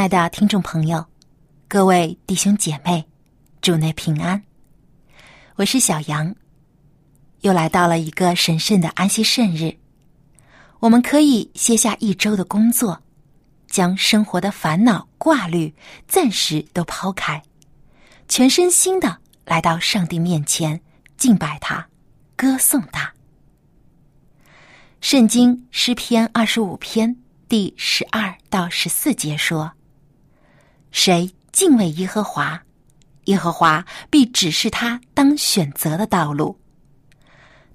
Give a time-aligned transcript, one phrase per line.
[0.00, 1.04] 亲爱的听众朋友，
[1.68, 3.06] 各位弟兄姐妹，
[3.60, 4.42] 主内平安。
[5.56, 6.34] 我是小杨，
[7.42, 9.76] 又来到了一个神圣的安息圣日，
[10.78, 13.02] 我们可以歇下一周的工作，
[13.66, 15.74] 将生活的烦恼挂虑
[16.08, 17.42] 暂时都抛开，
[18.26, 20.80] 全身心的来到上帝面前
[21.18, 21.86] 敬拜他，
[22.36, 23.12] 歌颂他。
[25.02, 27.14] 圣经诗篇二十五篇
[27.50, 29.70] 第十二到十四节说。
[30.92, 32.62] 谁敬畏耶和华，
[33.24, 36.58] 耶和华必指示他当选择的道路。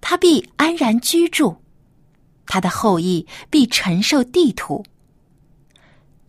[0.01, 1.57] 他必安然居住，
[2.45, 4.85] 他的后裔必承受地土。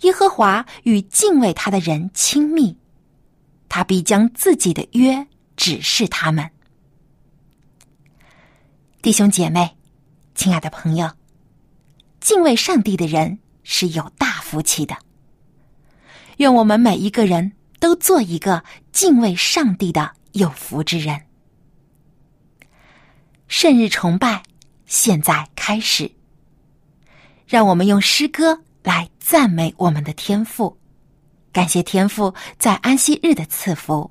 [0.01, 2.77] 耶和华与敬畏他的人亲密，
[3.69, 5.27] 他必将自己的约
[5.57, 6.51] 指示他们。
[9.03, 9.77] 弟兄姐妹，
[10.35, 11.11] 亲爱的朋友，
[12.21, 14.97] 敬畏上帝的人是有大福气的。
[16.37, 21.23] 愿我们每一个人都做一个敬畏上帝的有福之人。
[23.49, 24.43] 圣日崇拜
[24.87, 26.11] 现在开始，
[27.47, 30.79] 让我们用诗歌来赞美我们的天赋，
[31.53, 34.11] 感谢天赋在安息日的赐福。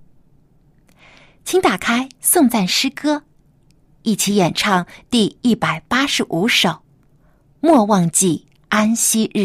[1.43, 3.23] 请打开颂赞诗歌，
[4.01, 6.69] 一起演唱第一百八十五首
[7.59, 9.39] 《莫忘记安息日》。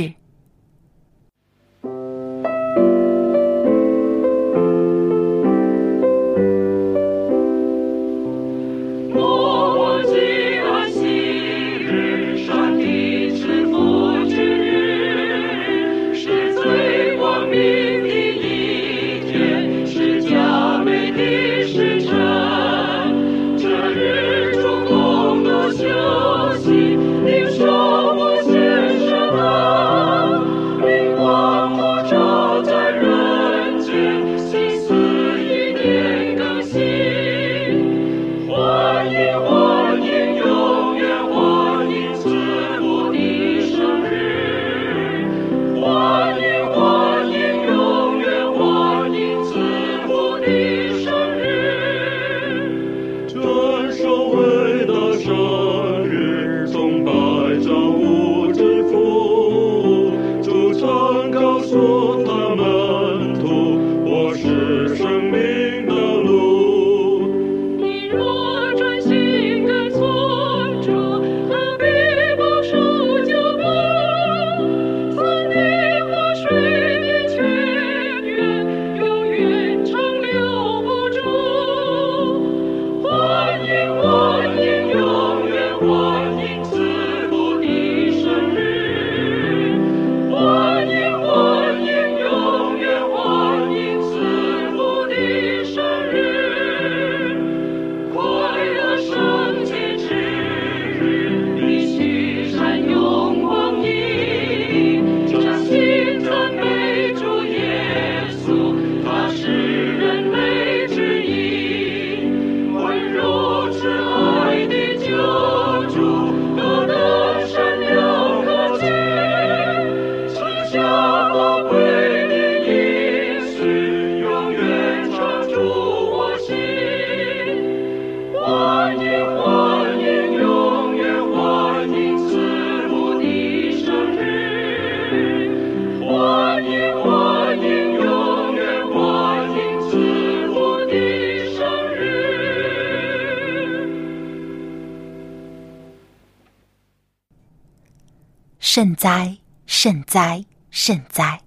[149.01, 151.41] 哉，圣哉，圣哉！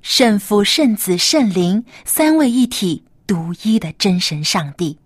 [0.00, 4.98] 圣父、圣子、圣灵三位一体、独一的真神上帝，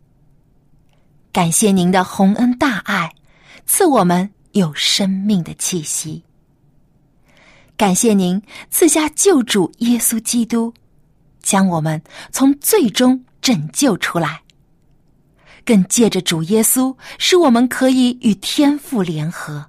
[1.32, 3.12] 感谢您的洪恩大爱，
[3.66, 6.22] 赐我们有生命的气息。
[7.76, 8.40] 感谢您
[8.70, 10.72] 赐下救主耶稣基督，
[11.42, 12.00] 将我们
[12.30, 14.42] 从最终拯救出来，
[15.64, 19.66] 更借着主耶稣，使我们可以与天父联合。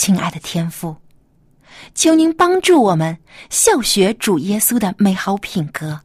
[0.00, 0.96] 亲爱的天父，
[1.94, 3.18] 求您帮助我们
[3.50, 6.00] 效学主耶稣的美好品格，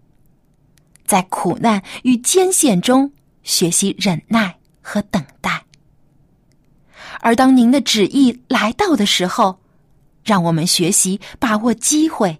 [1.05, 3.13] 在苦难与艰险中
[3.43, 5.63] 学习忍耐和等待。
[7.21, 9.61] 而当您的旨意来到的时候，
[10.25, 12.37] 让我们学习把握机会，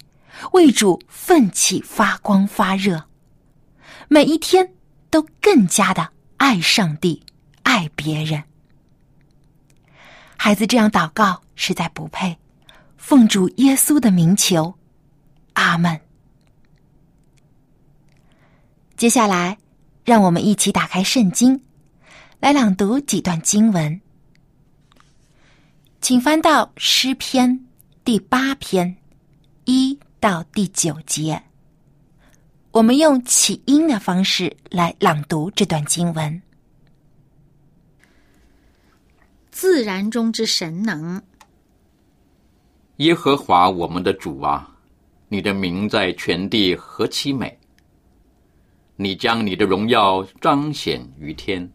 [0.52, 3.06] 为主奋起发光发热，
[4.10, 4.74] 每一天
[5.10, 7.24] 都更加的爱上帝，
[7.64, 8.44] 爱别人。
[10.36, 12.38] 孩子这样祷告实在不配，
[12.98, 14.74] 奉主耶稣的名求，
[15.54, 16.00] 阿门。
[18.96, 19.58] 接下来，
[20.04, 21.60] 让我们一起打开圣经，
[22.40, 24.00] 来朗读几段经文，
[26.02, 27.62] 请翻到诗篇。
[28.06, 28.96] 第八篇
[29.64, 31.42] 一到第九节，
[32.70, 36.40] 我们用起音的方式来朗读这段经文。
[39.50, 41.20] 自然中之神能，
[42.98, 44.78] 耶和华我们的主啊，
[45.28, 47.58] 你的名在全地何其美！
[48.96, 51.70] 你将你的荣耀彰显于天。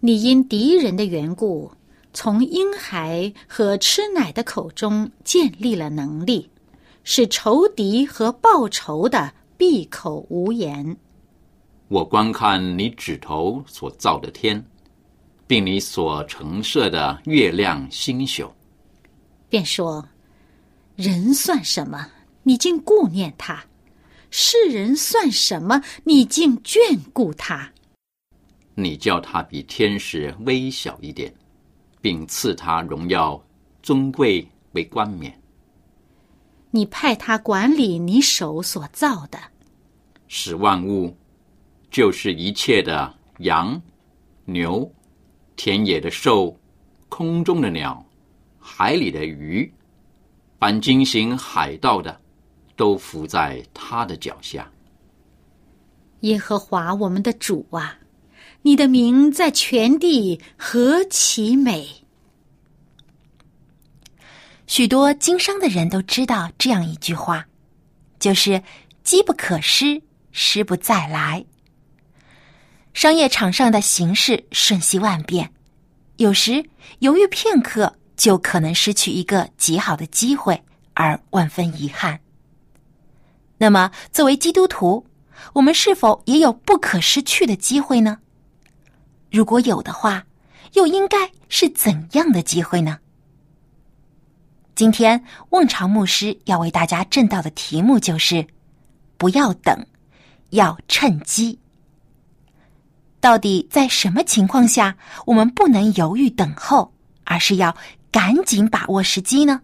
[0.00, 1.70] 你因敌人的缘故。
[2.12, 6.48] 从婴孩和吃奶的口中建立了能力，
[7.04, 10.96] 使仇敌和报仇的闭口无言。
[11.88, 14.64] 我观看你指头所造的天，
[15.46, 18.50] 并你所陈设的月亮星宿，
[19.48, 20.08] 便说：
[20.96, 22.10] 人算什么？
[22.42, 23.66] 你竟顾念他；
[24.30, 25.82] 世人算什么？
[26.04, 27.72] 你竟眷顾他。
[28.74, 31.34] 你叫他比天使微小一点。
[31.98, 33.42] 并赐他荣耀、
[33.82, 35.36] 尊贵为冠冕。
[36.70, 39.36] 你派他管理你手所造的，
[40.28, 41.16] 使万物，
[41.90, 43.82] 就是一切的羊、
[44.44, 44.88] 牛、
[45.56, 46.56] 田野的兽、
[47.08, 48.05] 空中的鸟、
[48.78, 49.72] 海里的鱼，
[50.60, 52.20] 凡经行海盗的，
[52.76, 54.70] 都伏在他的脚下。
[56.20, 57.98] 耶和华我们的主啊！
[58.60, 61.88] 你的名在全地何其美！
[64.66, 67.46] 许多经商的人都知道这样一句话，
[68.18, 68.62] 就是
[69.02, 70.02] “机不可失，
[70.32, 71.46] 失不再来”。
[72.92, 75.50] 商业场上的形势瞬息万变，
[76.18, 76.62] 有时
[76.98, 80.62] 犹豫片刻就可能失去一个极好的机会，
[80.94, 82.20] 而万分遗憾。
[83.58, 85.06] 那么，作为基督徒，
[85.54, 88.18] 我们是否也有不可失去的机会呢？
[89.30, 90.26] 如果有的话，
[90.74, 92.98] 又应该是怎样的机会呢？
[94.74, 98.46] 今天望潮牧师要为大家正道的题目就是
[99.16, 99.86] “不要等，
[100.50, 101.58] 要趁机”。
[103.20, 106.92] 到底在什么情况下，我们不能犹豫等候，
[107.24, 107.74] 而是要
[108.16, 109.60] 赶紧把握时机呢？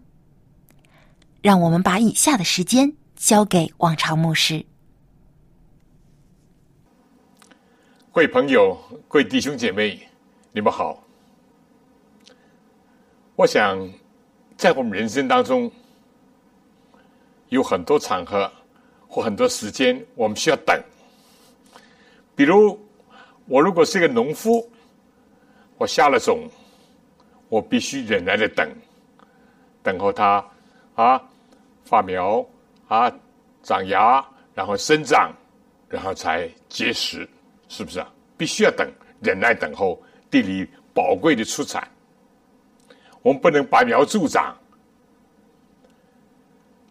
[1.41, 4.63] 让我们把以下的时间交给王朝牧师。
[8.11, 8.77] 各位朋友，
[9.07, 9.99] 各位弟兄姐妹，
[10.51, 11.03] 你们好。
[13.35, 13.91] 我想，
[14.55, 15.71] 在我们人生当中，
[17.49, 18.51] 有很多场合
[19.07, 20.79] 或很多时间，我们需要等。
[22.35, 22.79] 比如，
[23.47, 24.69] 我如果是一个农夫，
[25.79, 26.47] 我下了种，
[27.53, 28.67] 我必须忍耐的等，
[29.83, 30.43] 等候它
[30.95, 31.21] 啊
[31.85, 32.43] 发苗
[32.87, 33.13] 啊
[33.61, 35.31] 长芽，然后生长，
[35.87, 37.29] 然后才结实。
[37.69, 38.11] 是不是啊？
[38.35, 38.91] 必须要等，
[39.21, 41.87] 忍耐等候地里宝贵的出产。
[43.21, 44.57] 我们不能拔苗助长。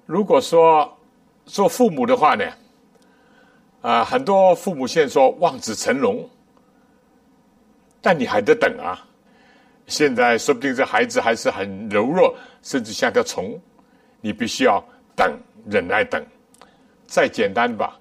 [0.06, 0.96] 如果说
[1.44, 2.44] 做父母的话呢，
[3.80, 6.30] 啊，很多父母现在说望子成龙，
[8.00, 9.08] 但你还得等啊。
[9.92, 13.60] 现在说不定这孩子还是很柔弱，甚至像条虫，
[14.22, 14.82] 你必须要
[15.14, 16.24] 等，忍耐等。
[17.06, 18.00] 再简单吧。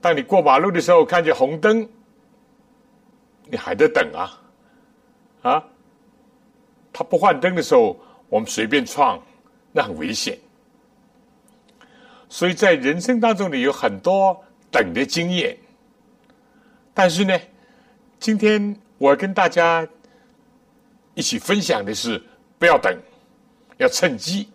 [0.00, 1.88] 当你过马路的时候，看见红灯，
[3.44, 4.42] 你还得等啊，
[5.42, 5.64] 啊！
[6.92, 7.96] 他不换灯的时候，
[8.28, 9.22] 我们随便闯，
[9.70, 10.36] 那很危险。
[12.28, 14.36] 所以在人生当中呢，有很多
[14.72, 15.56] 等的经验。
[16.92, 17.38] 但是呢，
[18.18, 19.86] 今天我跟大家
[21.14, 22.22] 一起分享的是，
[22.58, 22.96] 不要等，
[23.78, 24.48] 要趁机。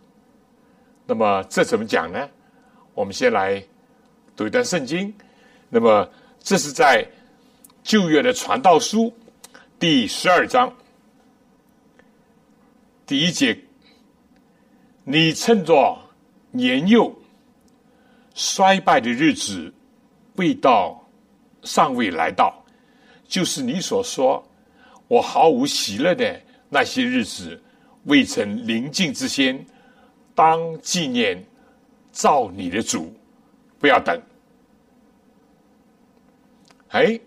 [1.05, 2.29] 那么这怎么讲呢？
[2.93, 3.63] 我们先来
[4.35, 5.13] 读一段圣经。
[5.69, 7.07] 那么，这是在
[7.83, 9.13] 旧约的传道书
[9.77, 10.71] 第十二章
[13.05, 13.57] 第一节。
[15.03, 15.97] 你趁着
[16.51, 17.11] 年幼，
[18.35, 19.73] 衰败的日子
[20.35, 21.03] 未到，
[21.63, 22.63] 尚未来到，
[23.27, 24.45] 就是你所说
[25.07, 27.59] 我毫无喜乐的那些日子
[28.05, 29.65] 未曾临近之先，
[30.35, 31.43] 当纪念
[32.11, 33.13] 造你的主，
[33.79, 34.21] 不要等。
[36.89, 37.19] 哎，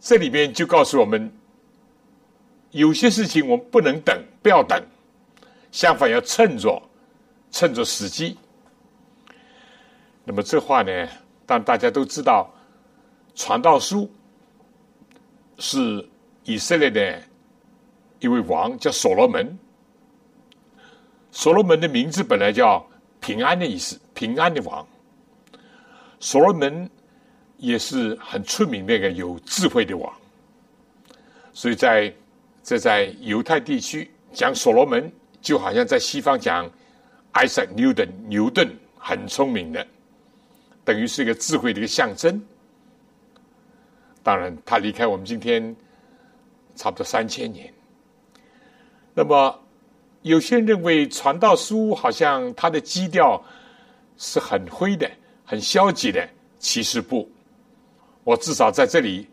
[0.00, 1.32] 这里边就告诉我们，
[2.70, 4.80] 有些事情我们不能等，不要等，
[5.72, 6.82] 相反要趁着，
[7.50, 8.36] 趁着时机。
[10.24, 11.08] 那么这话呢，
[11.46, 12.52] 但大家都知道，
[13.34, 14.10] 传道书
[15.58, 16.08] 是
[16.44, 17.22] 以色列的
[18.24, 19.58] 一位王，叫所罗门。
[21.30, 22.84] 所罗门的名字本来叫
[23.20, 24.86] 平安的意思，平安的王。
[26.18, 26.90] 所罗门。
[27.56, 30.12] 也是很出名那个有智慧的王，
[31.52, 32.12] 所以在
[32.62, 36.68] 这在犹太地区讲所罗门，就好像在西方讲
[37.32, 39.86] Isaac Newton 牛顿很聪明的，
[40.84, 42.44] 等于是一个智慧的一个象征。
[44.22, 45.74] 当然，他离开我们今天
[46.74, 47.72] 差不多三千年。
[49.14, 49.60] 那么，
[50.22, 53.40] 有些人认为传道书好像它的基调
[54.16, 55.08] 是很灰的、
[55.44, 56.28] 很消极的，
[56.58, 57.30] 其实不。
[58.24, 59.28] 我至少在这里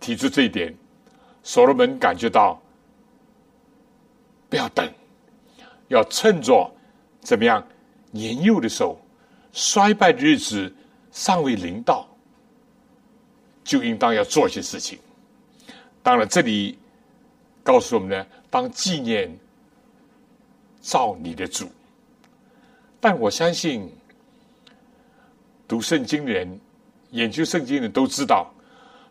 [0.00, 0.74] 提出这一点，
[1.42, 2.60] 所罗门感觉到
[4.48, 4.90] 不要等，
[5.88, 6.68] 要趁着
[7.20, 7.64] 怎么样
[8.10, 8.98] 年幼的时候，
[9.52, 10.74] 衰败的日子
[11.12, 12.08] 尚未临到，
[13.62, 14.98] 就应当要做一些事情。
[16.02, 16.78] 当然，这里
[17.68, 19.30] 告诉我们呢，当纪念
[20.80, 21.70] 造你的主。
[22.98, 23.92] 但我相信
[25.68, 26.58] 读圣经的人。
[27.10, 28.52] 研究圣经的人都知道，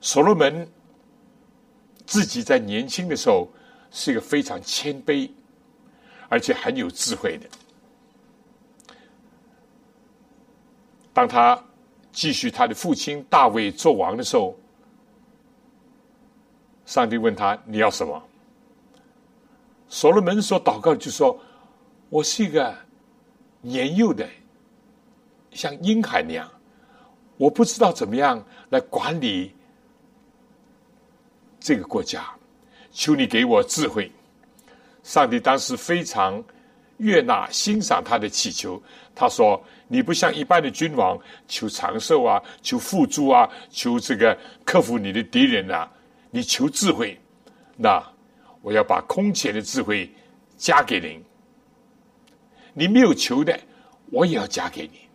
[0.02, 0.68] 所罗门
[2.06, 3.48] 自己在年轻的时候
[3.90, 5.28] 是一个非常谦卑，
[6.30, 7.50] 而且很有智慧的。
[11.12, 11.60] 当他
[12.12, 14.56] 继续他的父亲大卫做王的时候，
[16.86, 18.22] 上帝问他：“你要什么？”
[19.90, 21.40] 所罗门所祷告就说
[22.10, 22.76] ：“我是一个
[23.62, 24.28] 年幼的，
[25.52, 26.50] 像婴孩那样。”
[27.38, 29.54] 我不知道怎么样来管理
[31.60, 32.26] 这个国家，
[32.92, 34.12] 求你给我智慧。
[35.04, 36.44] 上帝当时非常
[36.98, 38.82] 悦纳、欣赏他的祈求。
[39.14, 41.16] 他说：“你不像一般的君王
[41.48, 45.88] 求长寿啊，求富足啊，求这个克服你的敌人啊，
[46.32, 47.20] 你求智慧。
[47.76, 48.04] 那
[48.68, 50.12] 我要把空前的智慧
[50.58, 51.24] 加给您。
[52.74, 53.58] 你没有求的，
[54.12, 55.08] 我也要加给你。”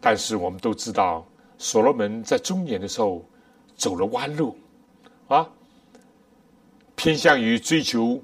[0.00, 1.26] 但是我们都知道，
[1.58, 3.22] 所罗门在中年的时候
[3.76, 4.56] 走了弯路，
[5.26, 5.46] 啊，
[6.96, 8.18] 偏向于追求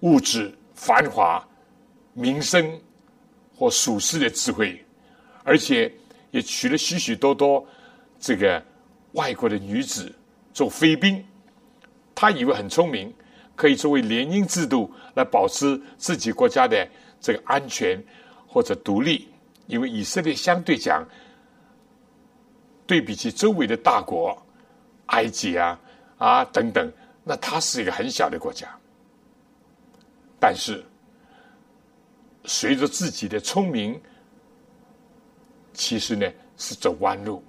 [0.00, 1.42] 物质繁华、
[2.12, 2.78] 民生
[3.56, 4.84] 或属世的智慧，
[5.44, 5.90] 而且
[6.30, 7.66] 也娶了许许多多
[8.18, 8.62] 这个
[9.12, 10.14] 外国的女子
[10.52, 11.24] 做飞兵。
[12.14, 13.12] 他以为很聪明，
[13.56, 16.88] 可以作为联姻制度来保持自己国家的
[17.20, 18.02] 这个安全
[18.46, 19.28] 或者独立。
[19.66, 21.06] 因为以色列相对讲，
[22.86, 24.36] 对比起周围的大国，
[25.06, 25.80] 埃及啊
[26.18, 26.92] 啊等等，
[27.22, 28.68] 那它是一个很小的国家。
[30.40, 30.84] 但是，
[32.44, 34.00] 随着自己的聪明，
[35.72, 36.26] 其实呢
[36.56, 37.42] 是走弯路，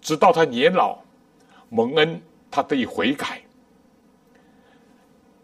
[0.00, 0.98] 直到他年老
[1.68, 2.20] 蒙恩，
[2.50, 3.40] 他得以悔改。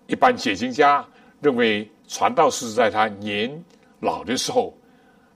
[0.06, 1.06] 一般解经家
[1.40, 3.64] 认为，传道是在他年
[4.00, 4.76] 老的时候。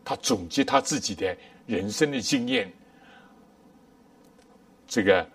[0.05, 2.73] 他总结他自己的人生的经验，
[4.87, 5.29] 这个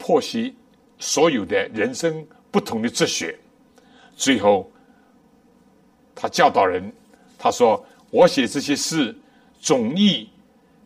[0.00, 0.52] 剖析
[0.98, 3.38] 所有的人生不同的哲学，
[4.16, 4.68] 最后
[6.12, 6.92] 他教导人，
[7.38, 9.16] 他说：“我写这些事，
[9.60, 10.28] 总意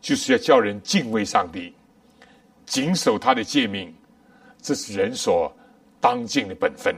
[0.02, 1.73] 就是要叫人敬畏上帝，
[2.66, 3.94] 谨守他的诫命，
[4.61, 5.54] 这是人所
[6.00, 6.94] 当尽的本分。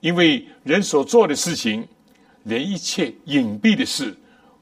[0.00, 1.86] 因为人所做的事情，
[2.42, 4.14] 连一切隐蔽的事。”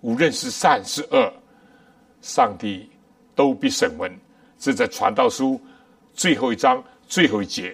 [0.03, 1.33] 无论是善是恶，
[2.23, 2.91] 上帝
[3.37, 4.13] 都必审问。
[4.59, 5.61] 这在传道书
[6.13, 7.73] 最后一章最后一节，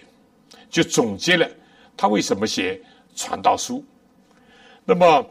[0.68, 1.50] 就总结了
[1.96, 2.78] 他为什么写
[3.16, 3.82] 传道书。
[4.84, 5.26] 那么，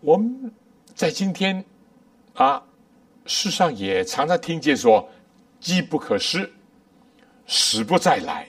[0.00, 0.50] 我们
[0.94, 1.62] 在今天
[2.32, 2.62] 啊，
[3.34, 5.08] 世上也常常听见说
[5.58, 6.52] “机不可失，
[7.46, 8.46] 时不再来”，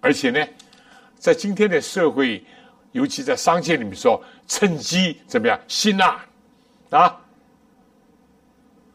[0.00, 0.46] 而且呢，
[1.18, 2.44] 在今天的社会。
[2.92, 5.60] 尤其在商界里面说，趁机怎么样？
[5.66, 6.24] 吸纳
[6.90, 7.20] 啊，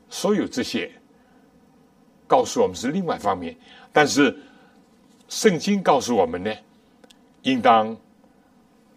[0.09, 0.89] 所有这些
[2.25, 3.53] 告诉我们是另外一方面，
[3.91, 4.33] 但是
[5.27, 6.49] 圣经告诉我们呢，
[7.41, 7.93] 应当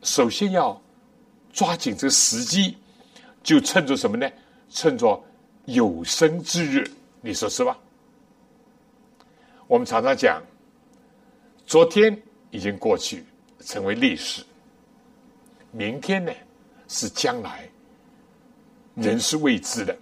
[0.03, 0.81] 首先要
[1.53, 2.79] 抓紧这个时机，
[3.43, 4.31] 就趁着什么呢？
[4.71, 5.21] 趁着
[5.65, 6.91] 有生之日，
[7.21, 7.79] 你说是吧？
[9.67, 10.43] 我们常常讲，
[11.65, 13.25] 昨天已经过去，
[13.61, 14.43] 成为历史；
[15.71, 16.33] 明天呢，
[16.89, 17.69] 是将来，
[18.95, 19.97] 人是未知的，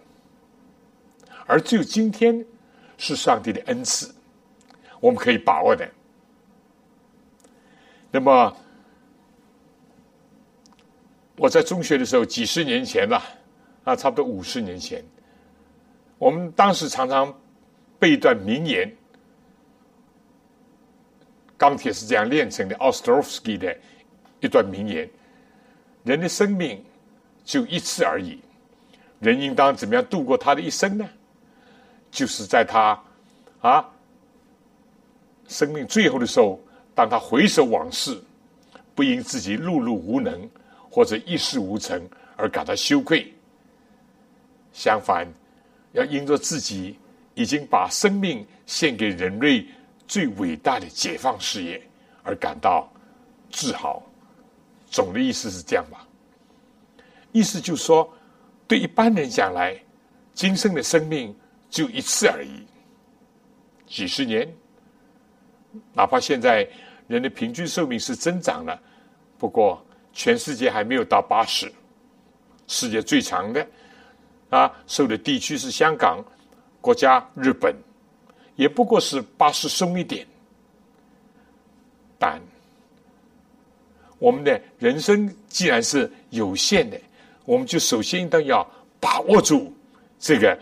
[1.46, 2.44] 而只有今天
[2.96, 4.12] 是上帝的恩赐，
[4.98, 5.88] 我们可以把握的。
[8.10, 8.56] 那么，
[11.36, 13.24] 我在中学的时候，几十年前吧，
[13.84, 15.04] 啊，差不多五十年前，
[16.20, 17.34] 我们当时常常
[17.98, 18.94] 背一段名言
[21.56, 23.74] ：“钢铁是这样炼成的。” Ostrovsky 的
[24.40, 25.08] 一段名言
[26.04, 26.84] ：“人的生命
[27.42, 28.38] 就一次而已，
[29.18, 31.08] 人应当怎么样度过他的一生呢？
[32.10, 33.02] 就是在他
[33.62, 33.88] 啊
[35.48, 36.60] 生命最后的时候。”
[36.92, 38.20] 当他回首往事，
[38.94, 40.50] 不因自己碌碌无能
[40.90, 43.32] 或者一事无成而感到羞愧，
[44.70, 45.26] 相反，
[45.92, 46.98] 要因着自己
[47.34, 49.66] 已经把生命献给人类
[50.06, 51.82] 最伟大的解放事业
[52.22, 52.90] 而感到
[53.50, 54.02] 自豪。
[54.86, 56.06] 总的意思是这样吧？
[57.32, 58.12] 意思就是说，
[58.66, 59.80] 对一般人讲来，
[60.34, 61.34] 今生的生命
[61.68, 62.66] 就一次而已，
[63.86, 64.52] 几十年。
[65.92, 66.68] 哪怕现在
[67.06, 68.80] 人的平均寿命是增长了，
[69.38, 69.80] 不过
[70.12, 71.72] 全世界还没有到八十。
[72.66, 73.64] 世界最长的
[74.50, 76.22] 啊，受的地区是香港
[76.80, 77.74] 国家，日本
[78.56, 80.26] 也不过是八十松一点。
[82.18, 82.38] 但
[84.18, 87.00] 我们的人生既然是有限的，
[87.46, 88.68] 我们就首先应当要
[89.00, 89.72] 把握住
[90.18, 90.58] 这个，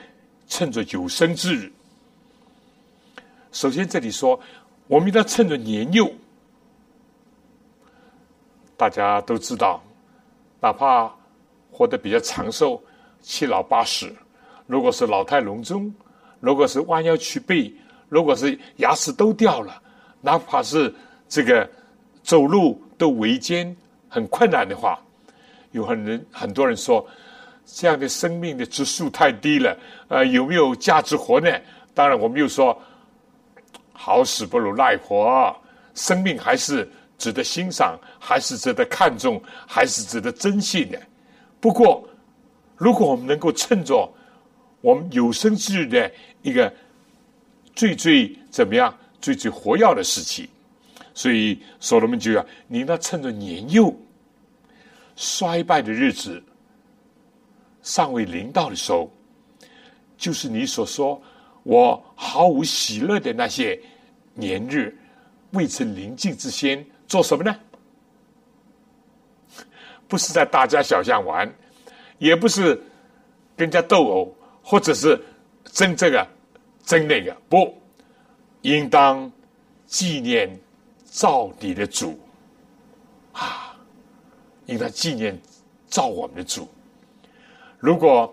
[0.46, 1.72] 趁着有生之日。
[3.50, 4.40] 首先这里说。
[4.90, 6.10] 我们应当趁着年幼，
[8.74, 9.82] 大家都知道，
[10.62, 11.14] 哪怕
[11.70, 12.82] 活得比较长寿，
[13.20, 14.14] 七老八十，
[14.66, 15.92] 如果是老态龙钟，
[16.40, 17.72] 如果是弯腰曲背，
[18.08, 19.82] 如果是牙齿都掉了，
[20.20, 20.94] 哪怕是
[21.28, 21.68] 这个
[22.22, 23.76] 走路都维艰
[24.08, 24.98] 很困难的话，
[25.72, 27.06] 有很人很多人说，
[27.66, 29.76] 这样的生命的指数太低了，
[30.08, 31.50] 呃，有没有价值活呢？
[31.94, 32.80] 当然，我们又说。
[34.00, 35.54] 好死不如赖活，
[35.92, 40.96] 生命还是值得欣赏，还是值得看重，还是值得珍惜的。
[41.58, 42.08] 不过，
[42.78, 44.10] 如果我们能够趁着
[44.80, 46.10] 我们有生之日的
[46.40, 46.72] 一个
[47.74, 50.48] 最最怎么样、最最活跃的时期，
[51.12, 53.94] 所以所罗门就要你那趁着年幼、
[55.16, 56.42] 衰败的日子
[57.82, 59.12] 尚未临到的时候，
[60.16, 61.20] 就是你所说。
[61.64, 63.78] 我毫无喜乐的那些
[64.32, 64.96] 年日，
[65.50, 67.54] 未曾临近之先，做什么呢？
[70.06, 71.52] 不是在大街小巷玩，
[72.18, 72.74] 也不是
[73.56, 75.18] 跟人家斗殴，或者是
[75.64, 76.26] 争这个
[76.84, 77.76] 争那个，不，
[78.62, 79.30] 应当
[79.86, 80.48] 纪念
[81.04, 82.18] 造你的主
[83.32, 83.76] 啊！
[84.66, 85.40] 应当纪念
[85.86, 86.68] 造我们的主。
[87.78, 88.32] 如果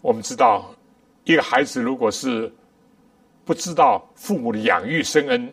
[0.00, 0.72] 我们知道。
[1.28, 2.54] 一个孩子如果是
[3.44, 5.52] 不知道父母的养育生恩，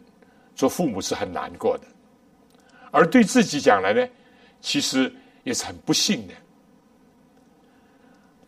[0.54, 1.88] 做父母是很难过的；
[2.92, 4.08] 而对自己讲来呢，
[4.62, 5.12] 其实
[5.44, 6.34] 也是很不幸的。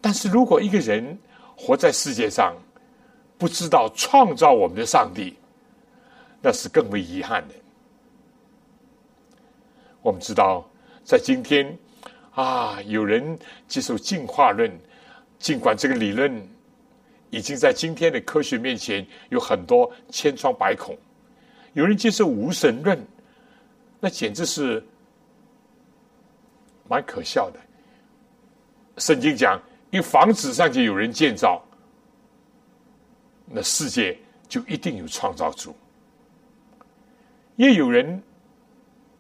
[0.06, 1.18] 但是如果一个人
[1.58, 2.56] 活在世界上，
[3.40, 5.36] 不知道创造我们的上帝，
[6.44, 7.56] 那是更为遗憾的。
[10.04, 10.64] 我们知道，
[11.04, 11.76] 在今天
[12.36, 13.36] 啊，有人
[13.68, 14.72] 接受进化论，
[15.40, 16.48] 尽管这个理论。
[17.32, 20.96] 已经在今天的科学面前有很多千疮百孔。
[21.74, 22.98] 有人接受无神论，
[24.00, 24.82] 那简直是
[26.88, 27.60] 蛮可笑的。
[28.98, 29.60] 圣经讲，
[29.96, 31.64] 因房子上就有人建造，
[33.46, 35.74] 那世界就一定有创造主。
[37.56, 38.22] 也有人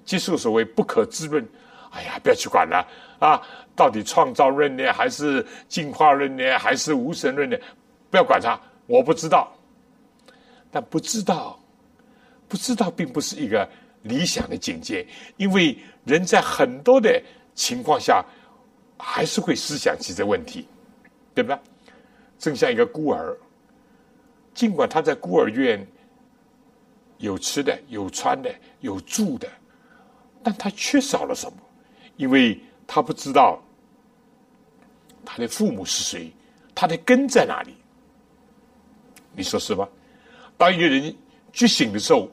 [0.04, 1.48] 接受所谓不可知论，
[1.92, 2.86] 哎呀，不要去管了
[3.20, 3.42] 啊！
[3.74, 7.58] 到底创造论呢，还是进化论呢，还是无神论呢？
[8.12, 9.50] 不要管他，我不知道。
[10.70, 11.58] 但不知道，
[12.50, 13.66] 不知道并不是一个
[14.02, 15.08] 理想的境界，
[15.38, 18.22] 因为人在很多的情况下
[18.98, 20.68] 还是会思想起这问题，
[21.34, 21.60] 对吧？
[22.38, 23.38] 正像一个孤儿，
[24.54, 25.86] 尽管他在孤儿院
[27.18, 29.50] 有吃的、有穿的、有住的，
[30.44, 31.58] 但他缺少了什么？
[32.18, 33.62] 因为他不知道
[35.26, 36.32] 他的父母是谁，
[36.74, 37.76] 他的根在哪里。
[39.34, 39.88] 你说是吧？
[40.58, 41.14] 当一个人
[41.52, 42.30] 觉醒的时候，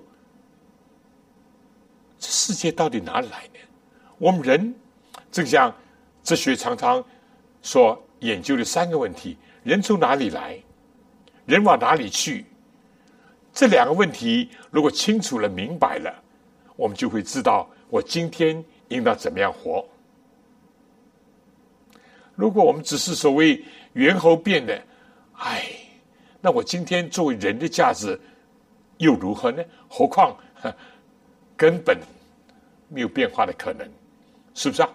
[2.18, 3.58] 这世界到底哪里来呢？
[4.18, 4.74] 我们人
[5.32, 5.74] 正像
[6.22, 7.04] 哲学常常
[7.60, 10.58] 所研究的三个问题：人从哪里来？
[11.46, 12.44] 人往哪里去？
[13.52, 16.22] 这两个问题如果清楚了、明白了，
[16.76, 19.84] 我们就会知道我今天应当怎么样活。
[22.34, 24.80] 如果我们只是所谓猿猴变的，
[25.36, 25.64] 哎，
[26.40, 28.18] 那我今天作为人的价值
[28.98, 29.62] 又如何呢？
[29.88, 30.34] 何况
[31.56, 31.98] 根本
[32.88, 33.86] 没有变化的可能，
[34.54, 34.88] 是不是啊？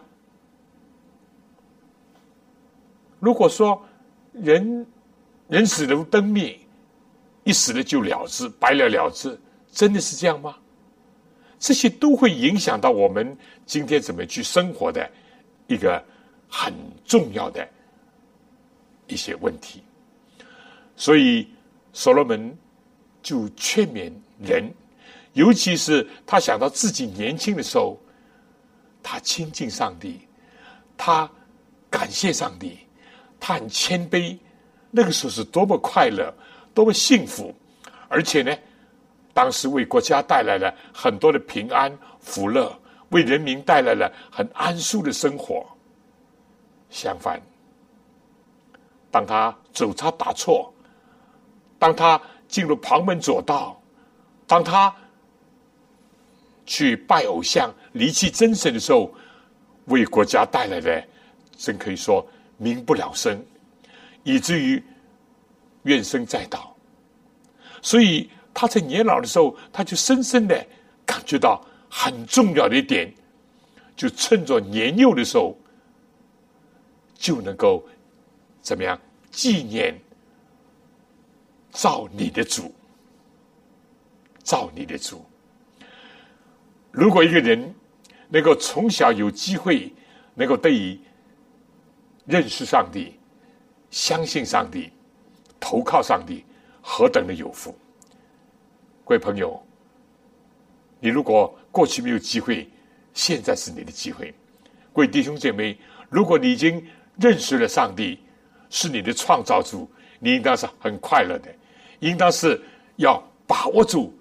[3.28, 3.86] 如果说
[4.32, 4.88] 人
[5.50, 6.58] 人死如灯灭，
[7.44, 9.38] 一死了就了之，白了了之，
[9.70, 10.56] 真的是这样吗？
[11.60, 15.10] 这些都会影响到我们今天怎么去生活的
[15.68, 16.02] 一个。
[16.50, 17.68] 很重要的
[19.06, 19.84] 一些问题，
[20.96, 21.46] 所以
[21.92, 22.58] 所罗门
[23.22, 24.10] 就劝勉
[24.40, 24.72] 人，
[25.34, 28.00] 尤其是他想到自己年轻的时候，
[29.04, 30.22] 他亲近上帝，
[30.96, 31.30] 他
[31.90, 32.87] 感谢上帝，
[33.40, 34.38] 他很谦卑，
[34.92, 36.34] 那个时候是多么快乐，
[36.74, 37.54] 多么幸福，
[38.08, 38.56] 而且呢，
[39.34, 42.78] 当时为国家带来了很多的平安福乐，
[43.10, 45.66] 为人民带来了很安舒的生活。
[46.90, 47.42] 相反，
[49.12, 50.74] 当他走差打错，
[51.78, 53.80] 当他进入旁门左道，
[54.46, 54.94] 当他
[56.66, 59.12] 去拜偶像、离弃真神的时候，
[59.86, 61.04] 为国家带来的，
[61.58, 62.26] 真可以说
[62.58, 63.42] 民不聊生，
[64.24, 64.84] 以至于
[65.84, 66.76] 怨声载道。
[67.82, 70.68] 所以他在年老的时候，他就深深的
[71.06, 73.14] 感觉到很重要的一点，
[73.96, 75.58] 就趁着年幼的时候。
[77.20, 77.84] 就能够
[78.62, 78.96] 怎么样
[79.32, 80.00] 纪念
[81.72, 82.72] 造你的主，
[84.44, 85.26] 造你的主。
[86.92, 87.74] 如果一个人
[88.30, 89.92] 能够从小有机会
[90.36, 91.02] 能够得以
[92.28, 93.18] 认识上帝、
[93.90, 94.92] 相信上帝、
[95.62, 96.44] 投靠上帝，
[96.82, 97.74] 何等的有福！
[99.06, 99.66] 各位朋友，
[101.00, 102.70] 你如果过去没有机会，
[103.14, 104.34] 现在是你的机会。
[104.92, 106.86] 各位弟兄姐妹，如果你已经
[107.16, 108.20] 认识了上帝
[108.70, 111.50] 是你的创造主，你应当是很快乐的，
[112.00, 112.62] 应当是
[112.98, 114.14] 要把握住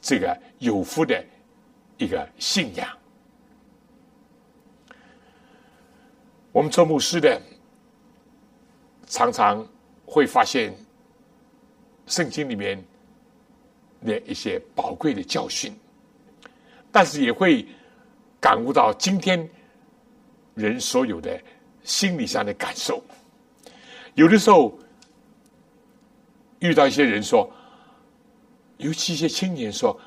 [0.00, 1.24] 这个有福的
[1.98, 2.88] 一个信仰。
[6.54, 7.42] 我们做牧师的
[9.08, 9.66] 常常
[10.06, 10.72] 会发现
[12.06, 12.80] 圣经里面
[14.06, 15.74] 的一些宝贵的教训，
[16.92, 17.66] 但是也会
[18.40, 19.50] 感悟到今天
[20.54, 21.36] 人所有的。
[21.82, 23.04] 心理上的感受，
[24.14, 24.72] 有的时候
[26.60, 27.52] 遇到一些人说，
[28.78, 30.00] 尤其一些青年说：“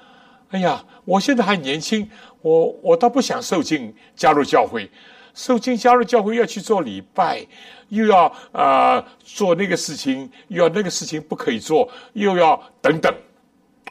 [0.50, 2.10] 哎呀，我现在还年轻，
[2.42, 4.90] 我我倒不想受尽加入教会，
[5.38, 7.46] 受尽加入教会要去做礼拜，
[7.90, 13.16] 又要啊做那个事情，又要那个事情不可以做，又要等等，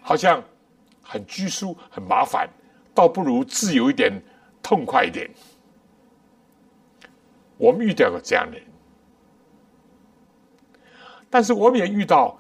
[0.03, 0.43] 好像
[1.01, 2.51] 很拘束、很麻烦，
[2.93, 4.13] 倒不如自由一点、
[4.61, 5.31] 痛快一点。”
[7.59, 8.67] 我们遇到过这样的人，
[11.31, 12.37] 但是我们也遇到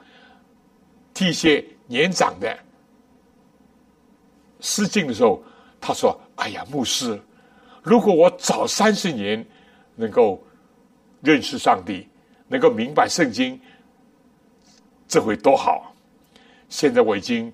[1.14, 2.58] 替一些年长的
[4.60, 5.40] 失敬的时候，
[5.80, 7.18] 他说：“哎呀，牧师，
[7.86, 9.46] 如果我早三十年
[9.94, 10.44] 能够
[11.20, 12.08] 认识上帝，
[12.48, 13.60] 能够明白圣经，
[15.06, 15.94] 这会多好！
[16.68, 17.52] 现在我已经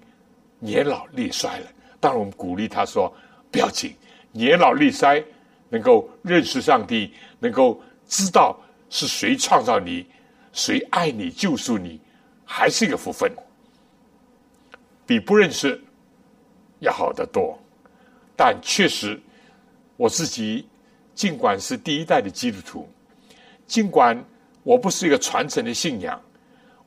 [0.59, 1.67] 年老力衰了。
[2.01, 3.15] 当然，我们鼓励他说：
[3.51, 3.95] 不要紧，
[4.33, 5.23] 年老力衰。”
[5.73, 10.07] 能够认识上帝，能够知道是谁创造你，
[10.53, 11.99] 谁爱你、救赎你，
[12.45, 13.33] 还是一个福分，
[15.07, 15.83] 比不认识
[16.81, 17.59] 要好得多。
[18.37, 19.19] 但确实，
[20.03, 20.67] 我自己
[21.15, 22.89] 尽管是第一代的基督徒，
[23.69, 24.21] 尽管
[24.65, 26.21] 我不是一个传承的信仰，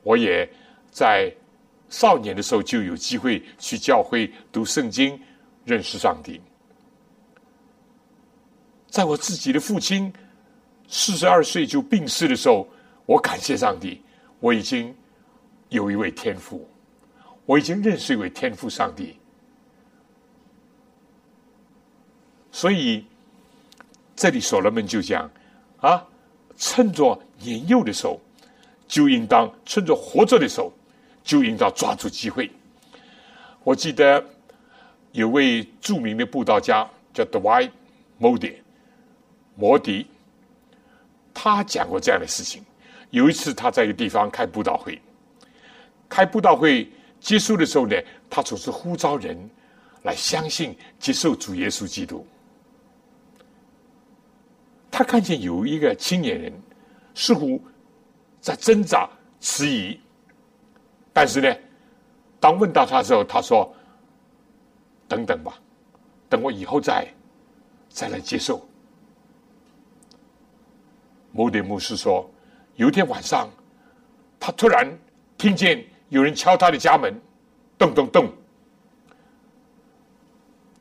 [0.03, 0.45] 我也
[0.91, 1.33] 在
[1.87, 5.17] 少年的时候就有机会去教会读圣经，
[5.63, 6.41] 认识上帝。
[8.89, 10.11] 在我自己的父亲
[10.89, 12.67] 四十二岁就病逝的时候，
[13.05, 14.01] 我感谢上帝，
[14.41, 14.93] 我已经
[15.69, 16.67] 有一位天父，
[17.45, 19.17] 我已经认识一位天父上帝。
[22.55, 23.03] 所以
[24.15, 25.29] 这里所罗门就讲
[25.81, 26.01] 啊，
[26.55, 28.17] 趁着年幼的时候，
[28.87, 30.71] 就应当趁着活着的时候，
[31.21, 32.49] 就应当抓住机会。
[33.61, 34.23] 我记得
[35.11, 37.71] 有位著名的布道家叫 Dwight
[38.21, 38.53] Moody。
[39.55, 40.07] 摩迪，
[41.33, 42.63] 他讲过这样的事情。
[43.09, 45.01] 有一次，他在一个地方开布道会，
[46.07, 46.89] 开布道会
[47.19, 47.97] 结束的时候呢，
[48.29, 49.37] 他总是呼召人
[50.03, 52.25] 来相信、接受主耶稣基督。
[54.97, 56.53] 他看见有一个青年人，
[57.13, 57.61] 似乎
[58.39, 59.09] 在挣扎、
[59.41, 59.99] 迟疑，
[61.11, 61.53] 但是呢，
[62.39, 63.75] 当问到他的时候，他说
[65.05, 65.59] ：“等等吧，
[66.29, 67.05] 等我以后再
[67.89, 68.65] 再来接受。”
[71.33, 72.31] 某点牧师说，
[72.77, 73.49] 有一天晚上，
[74.39, 74.87] 他突然
[75.37, 77.13] 听见有人敲他的家门，
[77.77, 78.31] 咚咚咚。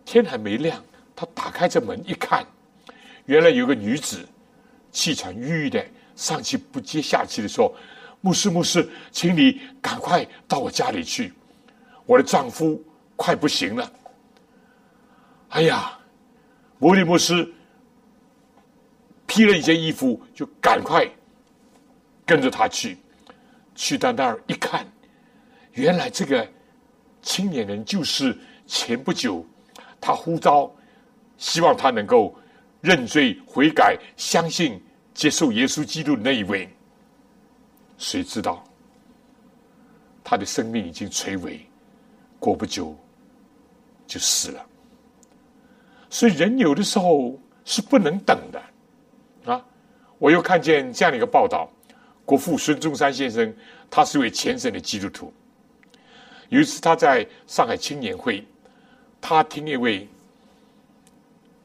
[0.04, 0.80] 天还没亮，
[1.16, 2.46] 他打开这门一看。
[3.26, 4.26] 原来有个女子
[4.92, 5.84] 气喘吁吁的
[6.14, 7.74] 上气不接下气的说
[8.20, 11.32] ：“牧师，牧师，请你赶快到我家里去，
[12.04, 12.82] 我的丈夫
[13.16, 13.92] 快不行了。”
[15.50, 15.98] 哎呀，
[16.78, 17.50] 摩利牧师
[19.26, 21.08] 披了一件衣服，就赶快
[22.26, 22.98] 跟着他去。
[23.74, 24.86] 去到那儿一看，
[25.72, 26.46] 原来这个
[27.22, 29.44] 青年人就是前不久
[30.00, 30.70] 他呼召，
[31.38, 32.38] 希望他能够。
[32.84, 34.78] 认罪悔改，相信
[35.14, 36.68] 接受耶稣基督的那一位，
[37.96, 38.62] 谁知道
[40.22, 41.66] 他的生命已经垂危，
[42.38, 42.94] 过不久
[44.06, 44.66] 就死了。
[46.10, 48.62] 所以人有的时候是不能等的
[49.50, 49.64] 啊！
[50.18, 51.66] 我又看见这样的一个报道：
[52.26, 53.50] 国父孙中山先生，
[53.88, 55.32] 他是位虔诚的基督徒。
[56.50, 58.46] 有一次他在上海青年会，
[59.22, 60.06] 他听一位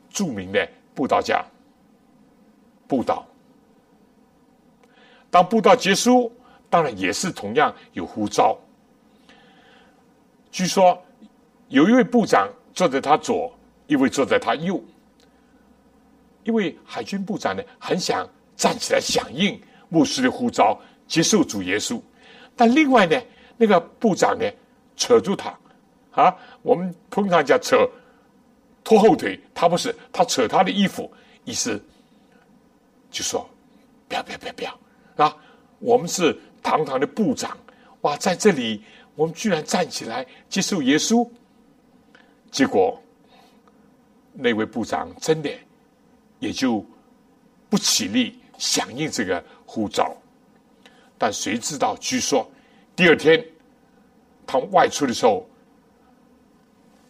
[0.10, 0.66] 著名的。
[1.00, 1.42] 布道家
[2.86, 3.26] 布道，
[5.32, 6.30] 当布道结束，
[6.70, 8.58] 当然也是同样有呼召。
[10.52, 11.02] 据说
[11.70, 13.50] 有一位部长坐在他左，
[13.88, 14.84] 一位坐在他右。
[16.44, 19.58] 因为海军部长呢，很想站起来响应
[19.88, 22.02] 牧师的呼召，接受主耶稣。
[22.58, 23.18] 但另外呢，
[23.56, 24.46] 那个部长呢，
[24.98, 25.58] 扯住他，
[26.12, 27.90] 啊，我们通常讲扯。
[28.84, 31.12] 拖后腿，他不是，他扯他的衣服，
[31.46, 31.80] 意思
[33.12, 33.48] 就说
[34.08, 34.80] 不要不要不要不要
[35.26, 35.36] 啊！
[35.80, 37.58] 我们是堂堂的部长，
[38.02, 38.84] 哇，在这里
[39.16, 41.30] 我们居然站起来接受耶稣，
[42.52, 43.02] 结果
[44.34, 45.50] 那位部长真的
[46.40, 46.86] 也就
[47.70, 50.16] 不起立响应这个呼召，
[51.18, 51.96] 但谁知道？
[51.98, 52.50] 据说
[52.96, 53.46] 第二天
[54.48, 55.48] 他外出的时候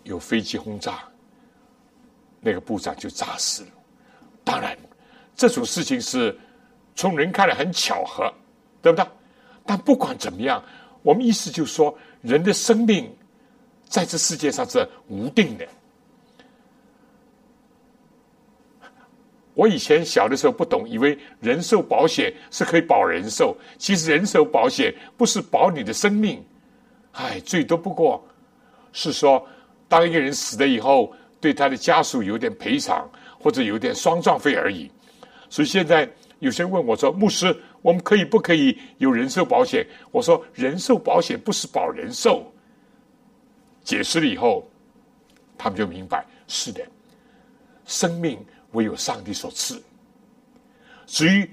[0.03, 1.08] 有飞机轰炸。
[2.41, 3.69] 那个部长就炸死了。
[4.43, 4.77] 当然，
[5.35, 6.35] 这种事情是
[6.95, 8.33] 从人看来很巧合，
[8.81, 9.05] 对不对？
[9.65, 10.63] 但不管怎么样，
[11.03, 13.13] 我们意思就是说，人的生命
[13.87, 15.67] 在这世界上是无定的。
[19.53, 26.43] 我以前小的时候不懂，以为人寿保险是可以保人寿，其实人寿保险不是保你的生命，
[27.11, 28.25] 哎，最多不过
[28.93, 29.45] 是说，
[29.87, 31.13] 当一个人死了以后。
[31.41, 34.91] 对他的家属有点赔偿，或者有点丧葬费而已。
[35.49, 42.51] 所以现在有些人问我说：“牧师，我们可以不可以有人寿保险？”我说：“人寿保险不是保人寿。”
[43.83, 44.69] 解释了以后，
[45.57, 46.85] 他们就明白：是的，
[47.85, 48.37] 生命
[48.71, 49.81] 唯有上帝所赐。
[51.05, 51.49] 至于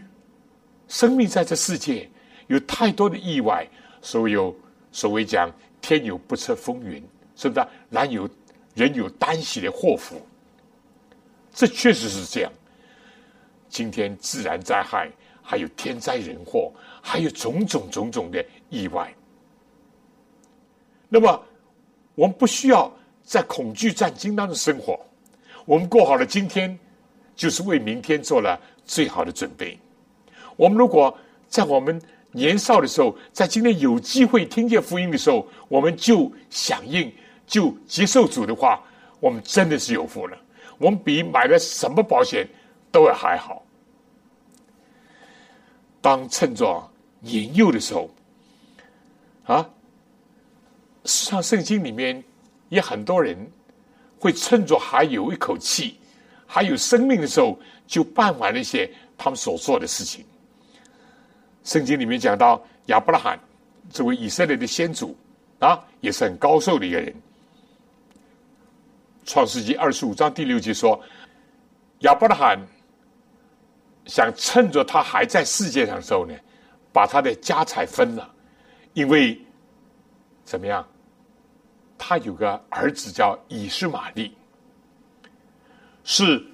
[0.88, 2.08] 生命在这世界
[2.48, 3.66] 有太多的意外，
[4.02, 4.54] 所有
[4.92, 7.02] 所谓讲“天有不测风云”，
[7.36, 7.66] 是不是？
[7.88, 8.28] 然有。
[8.76, 10.20] 人有单喜的祸福，
[11.54, 12.52] 这确实是这样。
[13.70, 15.10] 今天自然灾害，
[15.42, 19.10] 还有天灾人祸，还有种种种种的意外。
[21.08, 21.42] 那么，
[22.14, 25.00] 我们不需要在恐惧战惊当中生活。
[25.64, 26.78] 我们过好了今天，
[27.34, 29.78] 就是为明天做了最好的准备。
[30.54, 31.98] 我们如果在我们
[32.30, 37.10] 年少的时候，在今天有机会听见福音的时候，我们就响应。
[37.46, 38.82] 就接受主的话，
[39.20, 40.36] 我们真的是有福了。
[40.78, 42.46] 我们比买了什么保险
[42.90, 43.64] 都要还好。
[46.00, 48.10] 当趁着年幼的时候，
[49.44, 49.70] 啊，
[51.04, 52.22] 实际上圣经里面
[52.68, 53.36] 也很多人
[54.18, 55.98] 会趁着还有一口气、
[56.46, 60.24] 还有生命的时候，就办完了一些他们所做的事情。
[61.64, 63.40] 圣经里面讲到亚伯拉罕
[63.90, 65.16] 这位以色列的先祖
[65.58, 67.14] 啊，也是很高寿的一个人。
[69.26, 70.98] 创世纪二十五章第六节说
[72.00, 72.58] ：“亚伯拉罕
[74.06, 76.34] 想趁着他还在世界上的时候呢，
[76.92, 78.32] 把他的家财分了，
[78.94, 79.38] 因为
[80.44, 80.86] 怎么样？
[81.98, 84.32] 他有个儿子叫以实玛利，
[86.04, 86.46] 是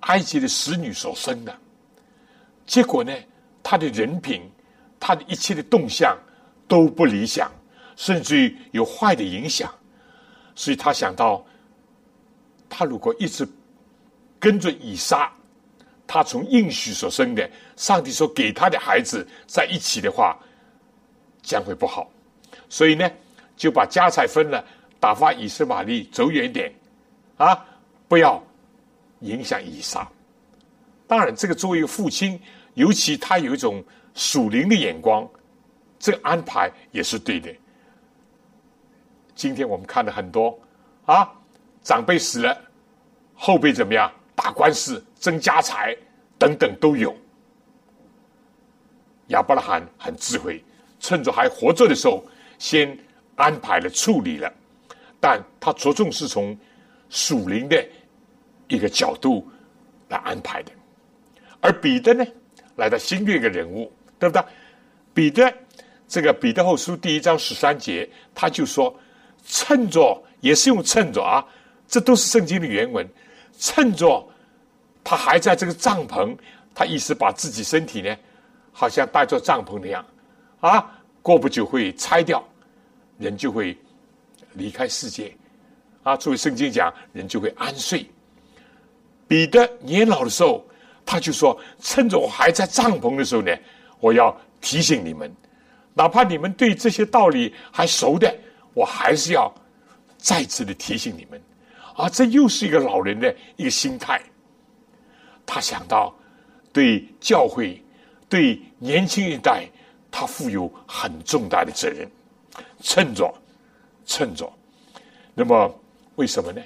[0.00, 1.56] 埃及的使女所生的。
[2.66, 3.12] 结果呢，
[3.62, 4.42] 他的人品，
[5.00, 6.14] 他的一切的动向
[6.68, 7.50] 都不理想，
[7.96, 9.72] 甚至于有坏的影响。”
[10.54, 11.44] 所以他想到，
[12.68, 13.46] 他如果一直
[14.38, 15.32] 跟着以撒，
[16.06, 20.38] 他从应许所生的，上帝所给他的孩子在一起的话，
[21.42, 22.10] 将会不好。
[22.68, 23.10] 所以呢，
[23.56, 24.64] 就把家财分了，
[25.00, 26.72] 打发以斯玛利走远点，
[27.36, 27.64] 啊，
[28.06, 28.42] 不要
[29.20, 30.08] 影响以撒。
[31.06, 32.40] 当然，这个作为一个父亲，
[32.74, 33.82] 尤其他有一种
[34.14, 35.28] 属灵的眼光，
[35.98, 37.54] 这个安排也是对的。
[39.34, 40.56] 今天我们看了很多
[41.06, 41.28] 啊，
[41.82, 42.56] 长辈死了，
[43.34, 45.96] 后辈怎么样打官司争家财
[46.38, 47.14] 等等都有。
[49.28, 50.62] 亚伯拉罕很智慧，
[51.00, 52.24] 趁着还活着的时候，
[52.58, 52.96] 先
[53.34, 54.52] 安排了处理了，
[55.20, 56.56] 但他着重是从
[57.08, 57.84] 属灵的
[58.68, 59.46] 一个角度
[60.08, 60.70] 来安排的。
[61.60, 62.24] 而彼得呢，
[62.76, 64.44] 来到新的一个人物，对不对？
[65.12, 65.52] 彼得
[66.06, 68.94] 这个彼得后书第一章十三节，他就说。
[69.46, 71.44] 趁着也是用趁着啊，
[71.86, 73.06] 这都是圣经的原文。
[73.58, 74.26] 趁着
[75.04, 76.36] 他还在这个帐篷，
[76.74, 78.16] 他意思把自己身体呢，
[78.72, 80.04] 好像带着帐篷那样
[80.60, 80.90] 啊，
[81.22, 82.42] 过不久会拆掉，
[83.18, 83.78] 人就会
[84.54, 85.34] 离开世界
[86.02, 86.16] 啊。
[86.16, 88.04] 作为圣经讲，人就会安睡。
[89.28, 90.64] 彼得年老的时候，
[91.06, 93.54] 他就说：趁着我还在帐篷的时候呢，
[94.00, 95.32] 我要提醒你们，
[95.94, 98.34] 哪怕你们对这些道理还熟的。
[98.74, 99.52] 我还是要
[100.18, 101.40] 再次的提醒你们，
[101.94, 104.20] 啊，这又是一个老人的一个心态。
[105.46, 106.12] 他想到
[106.72, 107.80] 对教会、
[108.28, 109.68] 对年轻一代，
[110.10, 112.10] 他负有很重大的责任。
[112.80, 113.32] 趁着，
[114.04, 114.52] 趁着，
[115.34, 115.72] 那么
[116.16, 116.60] 为什么呢？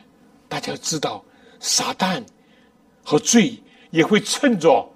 [0.49, 1.23] 大家知道，
[1.61, 2.25] 撒旦
[3.05, 4.89] 和罪也会趁着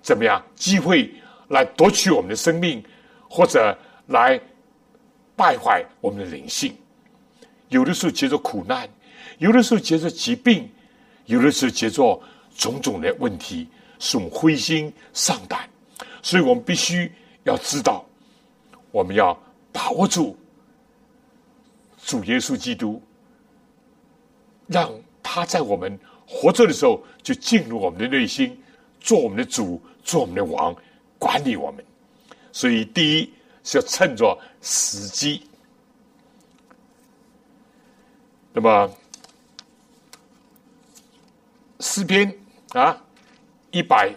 [0.00, 1.12] 怎么样机会
[1.48, 2.82] 来夺取我们的生命，
[3.28, 3.76] 或者
[4.06, 4.40] 来。
[5.40, 6.76] 败坏我们的灵性，
[7.70, 8.86] 有的时候结着苦难，
[9.38, 10.70] 有的时候结着疾病，
[11.24, 12.22] 有的时候结着
[12.54, 13.66] 种种的问题，
[13.98, 15.66] 使我们灰心丧胆。
[16.20, 17.10] 所以我们必须
[17.44, 18.04] 要知道，
[18.90, 19.34] 我们要
[19.72, 20.36] 把握住
[22.04, 23.02] 主耶稣基督，
[24.66, 28.54] 让他在我们活着的时候就进入我们的内心，
[29.00, 30.76] 做我们的主，做我们的王，
[31.18, 31.82] 管理我们。
[32.52, 33.32] 所以第一。
[33.62, 35.46] 是要趁着时机。
[38.52, 38.90] 那么
[41.78, 42.36] 诗篇
[42.70, 43.00] 啊，
[43.70, 44.12] 一百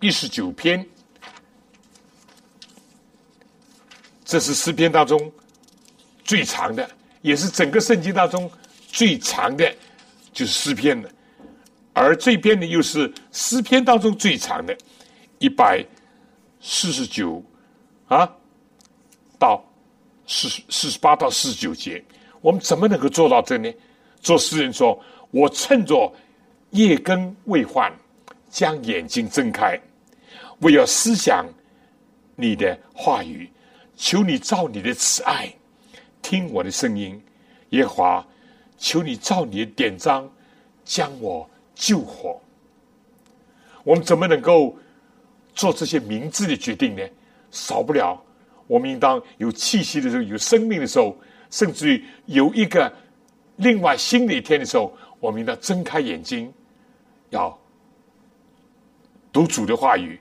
[0.00, 0.86] 一十九篇，
[4.24, 5.30] 这是诗篇当中
[6.24, 8.50] 最长的，也是整个圣经当中
[8.88, 9.76] 最长的，
[10.32, 11.10] 就是诗篇了。
[11.92, 14.76] 而这篇呢，又是诗篇当中最长的，
[15.38, 15.84] 一百
[16.60, 17.44] 四十九
[18.06, 18.34] 啊。
[19.38, 19.62] 到
[20.26, 22.02] 四四十八到四十九节，
[22.40, 23.72] 我们怎么能够做到这呢？
[24.20, 24.98] 做诗人说
[25.30, 26.12] ：“我趁着
[26.70, 27.92] 夜更未换，
[28.50, 29.80] 将眼睛睁开，
[30.60, 31.46] 我要思想
[32.34, 33.48] 你的话语，
[33.96, 35.48] 求你照你的慈爱
[36.20, 37.22] 听我的声音，
[37.70, 38.26] 耶华，
[38.76, 40.28] 求你照你的典章
[40.84, 42.40] 将我救活。”
[43.84, 44.76] 我们怎么能够
[45.54, 47.02] 做这些明智的决定呢？
[47.50, 48.20] 少不了。
[48.68, 51.16] 我们应当有气息的时候，有生命的时候，
[51.50, 52.92] 甚至于有一个
[53.56, 56.52] 另外新的一天的时候，我们应当睁开眼睛，
[57.30, 57.58] 要
[59.32, 60.20] 读主的话语，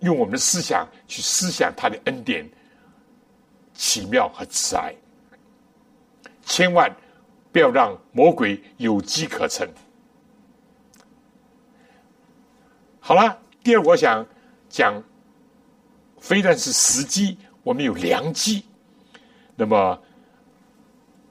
[0.00, 2.46] 用我们的思想去思想他的恩典、
[3.72, 4.94] 奇妙和慈爱。
[6.42, 6.94] 千万
[7.50, 9.66] 不要让魔鬼有机可乘。
[13.00, 14.26] 好了，第二，我想
[14.68, 15.02] 讲。
[16.24, 18.64] 非但是时机，我们有良机。
[19.54, 20.02] 那么，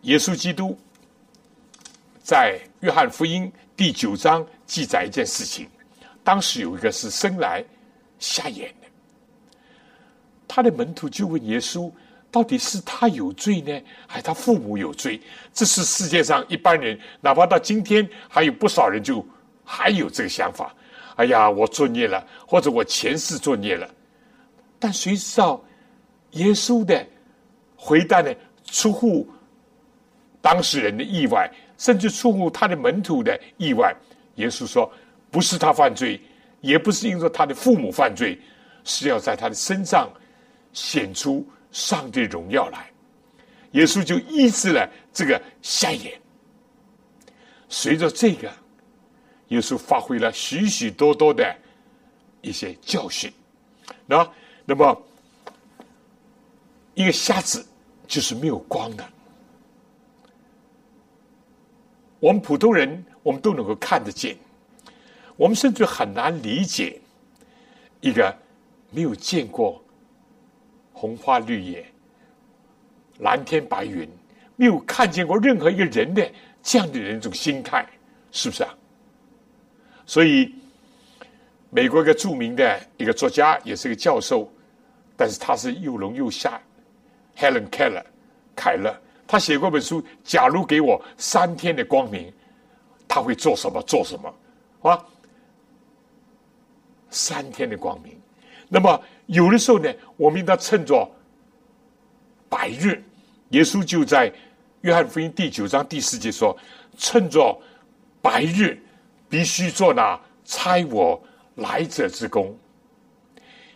[0.01, 0.77] 耶稣基督
[2.21, 5.67] 在约翰福音第九章记载一件事情：
[6.23, 7.65] 当时有一个是生来
[8.19, 8.88] 瞎眼的，
[10.48, 11.91] 他的门徒就问耶稣：
[12.29, 15.19] 到底是他有罪呢，还是他父母有罪？
[15.52, 19.25] 这是世界上一般人，哪怕到今天，还有不少人就
[19.65, 20.71] 还有这个想法：
[21.15, 23.89] 哎呀，我作孽了，或者我前世作孽了。
[24.84, 25.63] 但谁知道
[26.31, 27.08] 耶稣的
[27.77, 28.36] 回答呢？
[28.65, 29.25] 出乎
[30.42, 33.96] 当事人的意外，甚至出乎他的门徒的意外。
[34.36, 34.92] 耶稣说
[35.31, 36.19] ：“不是他犯罪，
[36.60, 38.38] 也不是因为他的父母犯罪，
[38.84, 40.12] 是要在他的身上
[40.73, 42.92] 显出上帝荣耀来。”
[43.71, 46.19] 耶稣就医治了这个瞎眼。
[47.69, 48.52] 随着这个，
[49.48, 51.56] 耶稣发挥了许许多多的
[52.42, 53.31] 一些教训，
[54.06, 54.29] 那。
[54.66, 55.02] 那么，
[56.94, 57.66] 一个瞎子
[58.08, 59.06] 就是没有光的。
[62.20, 64.38] 我们普通人，我们都能够看得见。
[65.36, 67.02] 我们甚至很难理解
[68.00, 68.34] 一个
[68.92, 69.84] 没有见过
[70.94, 71.86] 红花绿叶、
[73.20, 74.08] 蓝天白云，
[74.56, 77.86] 没有看见过任何一个人的这样的人一种心态，
[78.32, 78.74] 是不是啊？
[80.06, 80.54] 所以，
[81.74, 84.48] 美国一个著名的一个作家，也是个教授，
[85.17, 86.62] 但是他是又聋又瞎
[87.36, 88.04] ，Helen Keller，
[88.56, 88.96] 凯勒。
[89.26, 92.32] 他写过本书，假如给我三天的光明，
[93.08, 93.82] 他会做什么？
[93.82, 94.32] 做什么？
[94.88, 95.04] 啊？
[97.10, 98.21] 三天的光明。
[98.69, 101.10] 那么有的时候呢，我们应当趁着
[102.50, 103.04] 白日。
[103.50, 104.32] 耶稣就在
[104.82, 106.56] 约翰福音第九章第四节说
[106.98, 107.60] ：“趁着
[108.21, 108.80] 白日，
[109.28, 111.19] 必须做那差我
[111.56, 112.58] 来者之功。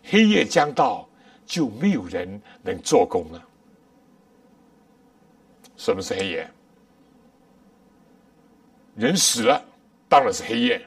[0.03, 1.07] 黑夜将到，
[1.45, 3.43] 就没有人能做工了。”
[5.77, 6.49] 什么是黑夜？
[8.95, 9.63] 人死了，
[10.09, 10.81] 当然是黑夜，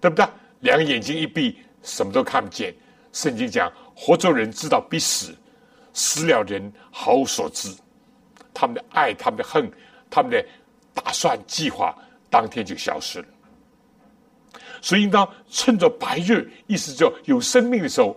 [0.00, 0.24] 对不对？
[0.60, 2.72] 两个眼睛一闭，什么都看不见。
[3.12, 5.34] 圣经讲，活着人知道必死，
[5.92, 7.74] 死了人毫无所知。
[8.54, 9.68] 他们的爱、他们的恨、
[10.08, 10.46] 他们的
[10.94, 11.96] 打算、计划，
[12.30, 13.28] 当天就消失了。
[14.80, 18.16] 所以，应当趁着白日，意思就有生命的时候，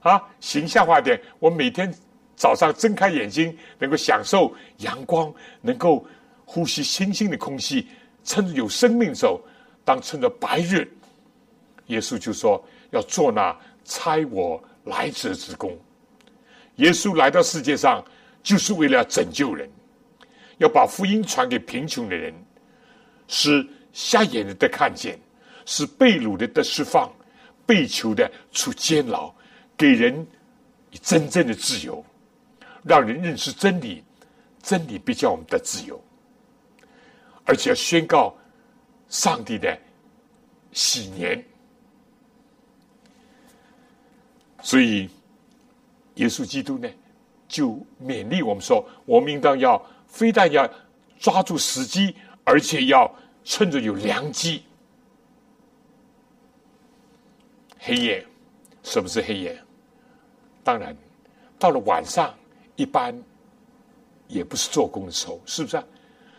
[0.00, 1.92] 啊，形象化点，我每天。
[2.40, 6.06] 早上睁开眼睛，能够享受阳光，能够
[6.44, 7.88] 呼吸清新的空气，
[8.22, 9.40] 趁着有生命的时候，
[9.84, 10.88] 当趁着白日，
[11.86, 15.76] 耶稣就说要做那差我来者之功。
[16.76, 18.04] 耶稣来到世界上，
[18.40, 19.68] 就是为了拯救人，
[20.58, 22.32] 要把福音传给贫穷的人，
[23.26, 25.18] 使瞎眼的看见，
[25.70, 27.12] 是被掳的得释放，
[27.66, 29.30] 被囚的出监牢，
[29.76, 30.26] 给人
[31.02, 32.02] 真正的自由。
[32.82, 34.02] 让人认识真理，
[34.62, 36.02] 真理必叫我们的自由，
[37.44, 38.34] 而且要宣告
[39.10, 39.78] 上帝的
[40.72, 41.44] 喜年。
[44.62, 45.10] 所以，
[46.14, 46.88] 耶稣基督呢，
[47.46, 50.66] 就勉励我们说：，我们应当要非但要
[51.18, 53.14] 抓住时机，而且要
[53.44, 54.62] 趁着有良机。
[57.78, 58.26] 黑夜，
[58.82, 59.58] 什么是黑夜？
[60.62, 60.96] 当然，
[61.58, 62.34] 到了晚上。
[62.76, 63.12] 一般
[64.28, 65.82] 也不是做工的时候，是不是？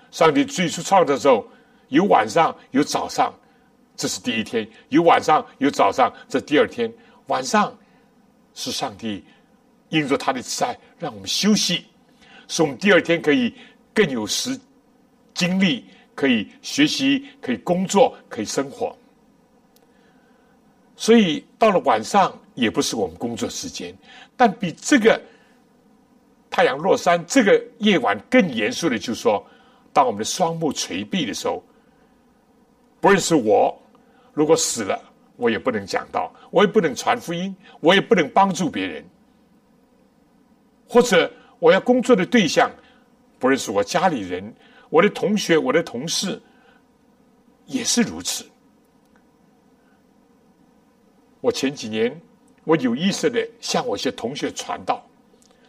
[0.09, 1.45] 上帝最初创造的时候，
[1.89, 3.37] 有晚上有早上，
[3.97, 6.89] 这是第一天；有晚上有早上，这第二天。
[7.27, 7.77] 晚上
[8.53, 9.21] 是上帝
[9.89, 11.87] 因着他的慈爱，让我们休息，
[12.47, 13.53] 使我们第二天可以
[13.93, 14.57] 更有时
[15.33, 15.83] 精力，
[16.15, 18.97] 可以学习，可以工作，可以生活。
[20.99, 23.95] 所以到了晚上，也不是我们工作时间，
[24.35, 25.19] 但比这个。
[26.51, 29.45] 太阳落山，这个夜晚更严肃的，就是说，
[29.93, 31.63] 当我们的双目垂闭的时候，
[32.99, 33.79] 不认识我，
[34.33, 34.99] 如果死了，
[35.37, 39.05] 我也不能讲道，我也不能传福音，我也不能帮助别人，
[40.87, 42.69] 或者我要工作的对象
[43.37, 44.51] 不认识我家里人，
[44.89, 46.41] 我的同学，我的同事
[47.67, 48.43] 也是如此。
[51.41, 52.19] 我前几年，
[52.63, 55.05] 我有意识的向我一些同学传道。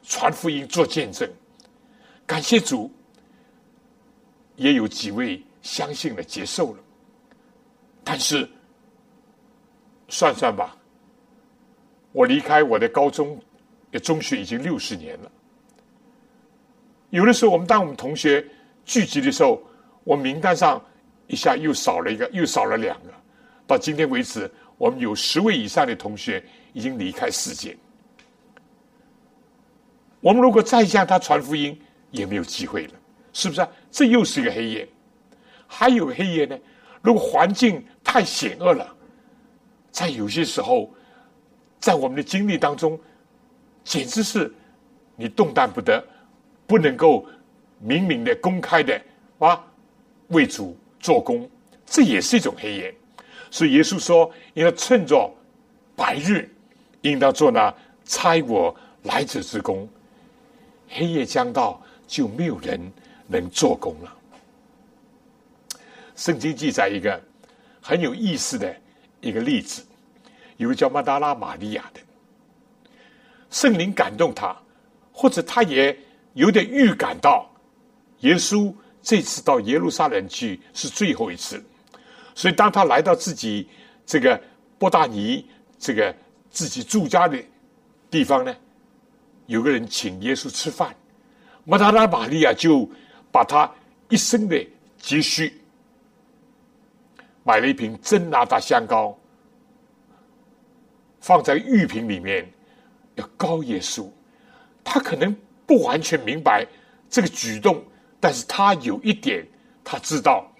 [0.02, 1.30] 传福音做见证，
[2.26, 2.90] 感谢主，
[4.56, 6.78] 也有几位相信了接受了，
[8.02, 8.48] 但是
[10.08, 10.76] 算算吧，
[12.10, 13.40] 我离开我的高中
[13.92, 15.30] 的中学已经六十年了。
[17.10, 18.44] 有的时候，我们当我们同学
[18.84, 19.62] 聚集的时候，
[20.02, 20.82] 我名单上
[21.28, 23.12] 一下又少了一个，又少了两个。
[23.64, 24.50] 到今天为止，
[24.80, 27.76] 我们有十位以上的同学已经离开世界。
[30.22, 31.78] 我们如果再向他传福音，
[32.10, 32.94] 也没有机会了，
[33.30, 33.68] 是不是啊？
[33.90, 34.88] 这又是一个黑夜。
[35.66, 36.58] 还有黑夜呢？
[37.02, 38.96] 如果环境太险恶了，
[39.90, 40.90] 在有些时候，
[41.78, 42.98] 在我们的经历当中，
[43.84, 44.50] 简直是
[45.14, 46.02] 你动弹不得，
[46.66, 47.26] 不能够
[47.80, 48.98] 明明的、公开的
[49.40, 49.62] 啊
[50.28, 51.46] 为主做工，
[51.84, 52.94] 这也是一种黑夜。
[53.50, 55.30] 所以耶稣说：“应该趁着
[55.96, 56.48] 白日，
[57.02, 57.74] 应当做那
[58.04, 59.88] 差我来者之功。”
[60.88, 62.80] 黑夜将到，就没有人
[63.26, 64.16] 能做工了。
[66.16, 67.20] 圣经记载一个
[67.80, 68.74] 很有意思的
[69.20, 69.82] 一个例子，
[70.56, 72.00] 有个叫马达拉玛利亚的，
[73.50, 74.56] 圣灵感动他，
[75.12, 75.96] 或者他也
[76.34, 77.50] 有点预感到，
[78.20, 81.62] 耶稣这次到耶路撒冷去是最后一次，
[82.40, 83.68] 所以当他来到自己
[84.06, 84.40] 这个
[84.78, 85.46] 波大尼
[85.78, 86.14] 这个
[86.50, 87.38] 自己住家的
[88.10, 88.56] 地方呢？
[89.44, 90.96] 有个人请耶稣吃饭，
[91.64, 92.88] 马达拉玛利亚就
[93.30, 93.70] 把他
[94.08, 94.66] 一生的
[94.96, 95.60] 积蓄
[97.44, 99.14] 买了一瓶真拿达香膏，
[101.20, 102.50] 放在玉瓶里面，
[103.16, 104.08] 要膏耶稣。
[104.82, 105.36] 他可能
[105.66, 106.66] 不完全明白
[107.10, 107.84] 这个举动，
[108.18, 109.46] 但是他有一点，
[109.84, 110.50] 他知道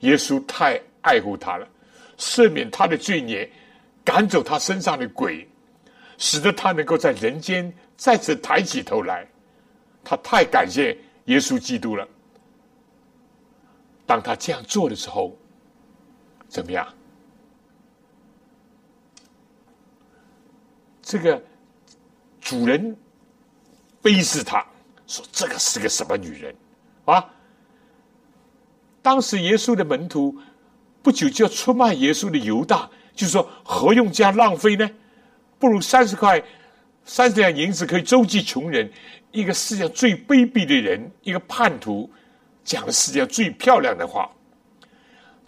[0.00, 1.68] 耶稣太爱护他了，
[2.16, 3.48] 赦免他的罪孽，
[4.04, 5.48] 赶走他身上的鬼，
[6.16, 9.28] 使得他能够在人间再次抬起头来。
[10.02, 10.96] 他太感谢
[11.26, 12.08] 耶稣基督了。
[14.06, 15.36] 当他这样做的时候，
[16.48, 16.86] 怎么样？
[21.00, 21.42] 这个
[22.40, 22.96] 主人
[24.00, 24.66] 背视他，
[25.06, 26.54] 说：“这个是个什么女人
[27.04, 27.28] 啊？”
[29.02, 30.36] 当时耶稣的门徒
[31.02, 34.88] 不久就要出卖耶稣的犹大，就是说：“何用这样浪费呢？
[35.58, 36.42] 不如三十块、
[37.04, 38.90] 三十两银子可以周济穷人。”
[39.32, 42.10] 一个世界上最卑鄙的人，一个叛徒，
[42.64, 44.30] 讲了世界上最漂亮的话。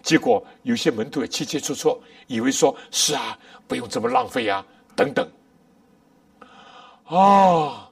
[0.02, 3.38] 结果有些门徒也切切磋磋，以为说是啊，
[3.68, 4.64] 不用这么浪费啊，
[4.96, 5.30] 等等。
[7.04, 7.90] 啊，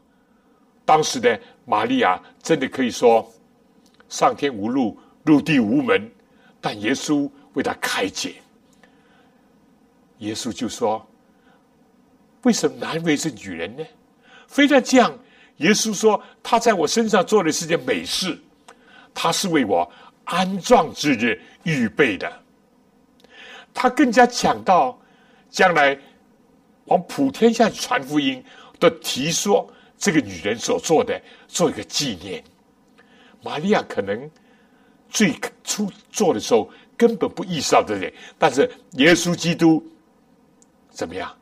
[0.86, 3.30] 当时的玛利亚真的可以说
[4.08, 6.10] 上天无路，入地无门，
[6.58, 8.36] 但耶稣为他开解。
[10.18, 11.06] 耶稣就说
[12.44, 13.84] ：“为什么难为是女人呢？
[14.46, 15.18] 非但这样，
[15.56, 18.38] 耶稣说他在我身上做的是件美事，
[19.12, 19.90] 他是为我。”
[20.24, 22.32] 安葬之日预备的，
[23.74, 24.96] 他更加讲到
[25.50, 25.98] 将来
[26.84, 28.42] 往普天下传福音
[28.78, 32.42] 的提说，这个女人所做的做一个纪念。
[33.42, 34.30] 玛利亚可能
[35.10, 35.34] 最
[35.64, 36.70] 初做的时候
[37.02, 39.84] 根本不意识到这点，但是耶稣基督
[40.88, 41.36] 怎么样，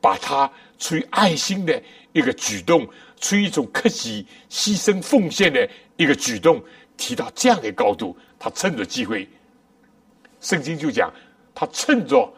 [0.00, 0.48] 把他
[0.78, 1.82] 出于爱心的
[2.12, 2.88] 一个举动，
[3.20, 6.62] 出于一种克己牺牲奉献的一个举动。
[6.96, 9.28] 提到这样的高度，他趁着机会，
[10.40, 11.12] 圣经就讲，
[11.52, 12.32] 他趁着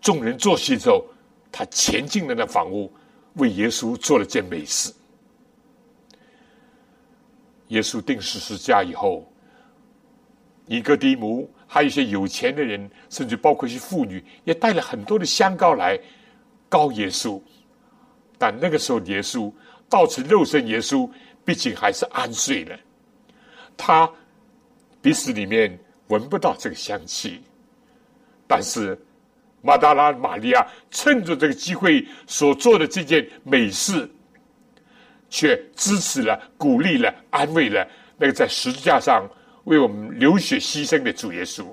[0.00, 1.04] 众人坐席之后，
[1.50, 2.92] 他前进了那房屋，
[3.32, 4.94] 为耶稣做了件美事。
[7.68, 9.28] 耶稣定十字架以后，
[10.66, 15.98] 尼哥底母还有一些有钱的人，甚至包括一些妇女，也带了很多的香膏来
[16.68, 17.40] 膏耶稣。
[18.38, 19.52] 但那个时候，耶稣
[19.88, 21.08] 到此肉身，耶稣。
[21.46, 22.74] 毕竟还是安睡了，
[23.76, 24.10] 他
[25.02, 27.42] 鼻子里面闻不到这个香气，
[28.46, 28.98] 但是
[29.60, 34.10] 马达拉玛利亚趁着这个机会所做的这件美事，
[35.28, 37.86] 却支持了、鼓励了、安慰了
[38.16, 39.28] 那个在十字架上
[39.64, 41.66] 为我们流血牺牲的主耶稣。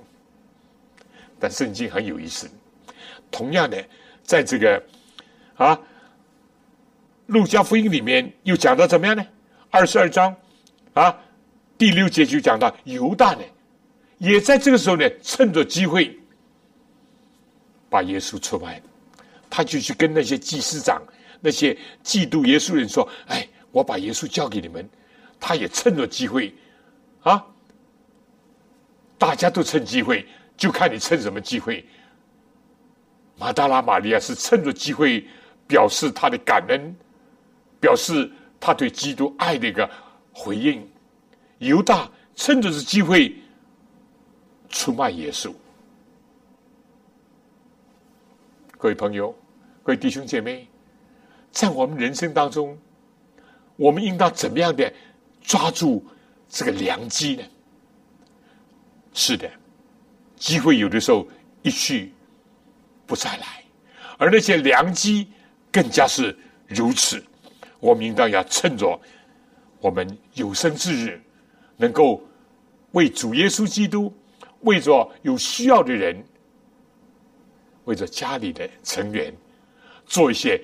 [1.39, 2.49] 但圣经很有意思，
[3.31, 3.83] 同样的，
[4.23, 4.83] 在这个
[5.55, 5.79] 啊
[7.27, 9.25] 路加福音里面又讲到怎么样呢？
[9.69, 10.35] 二十二章，
[10.93, 11.17] 啊，
[11.77, 13.41] 第六节就讲到犹大呢，
[14.17, 16.15] 也在这个时候呢，趁着机会
[17.89, 18.83] 把耶稣出卖了，
[19.49, 21.01] 他就去跟那些祭司长、
[21.39, 24.87] 那些嫉妒耶稣人说：“哎，我把耶稣交给你们。”
[25.39, 26.53] 他也趁着机会，
[27.23, 27.43] 啊，
[29.21, 30.25] 大家都趁机会，
[30.57, 31.85] 就看你趁什么机会。
[33.37, 35.23] 马达拉玛利亚是趁着机会
[35.67, 36.95] 表示他的感恩，
[37.79, 38.31] 表示。
[38.63, 39.89] 他对基督爱的一个
[40.31, 40.87] 回应，
[41.57, 43.35] 犹大趁着这机会
[44.69, 45.51] 出卖耶稣。
[48.77, 49.35] 各位朋友，
[49.81, 50.67] 各位弟兄姐妹，
[51.49, 52.77] 在我们人生当中，
[53.77, 54.93] 我们应当怎么样的
[55.41, 56.05] 抓住
[56.47, 57.43] 这个良机呢？
[59.13, 59.49] 是的，
[60.35, 61.27] 机会有的时候
[61.61, 62.13] 一去
[63.05, 63.63] 不再来，
[64.17, 65.27] 而那些良机
[65.71, 66.37] 更加是
[66.67, 67.23] 如此。
[67.79, 68.99] 我们应当要趁着
[69.79, 71.21] 我们有生之日，
[71.77, 72.21] 能够
[72.91, 74.13] 为主耶稣基督，
[74.61, 76.23] 为着有需要的人，
[77.85, 79.33] 为着家里的成员，
[80.05, 80.63] 做一些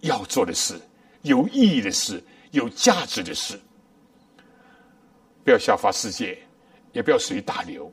[0.00, 0.74] 要做的事、
[1.22, 3.58] 有意义的事、有价值的事。
[5.44, 6.36] 不要效法世界，
[6.96, 7.92] 也不要随大流，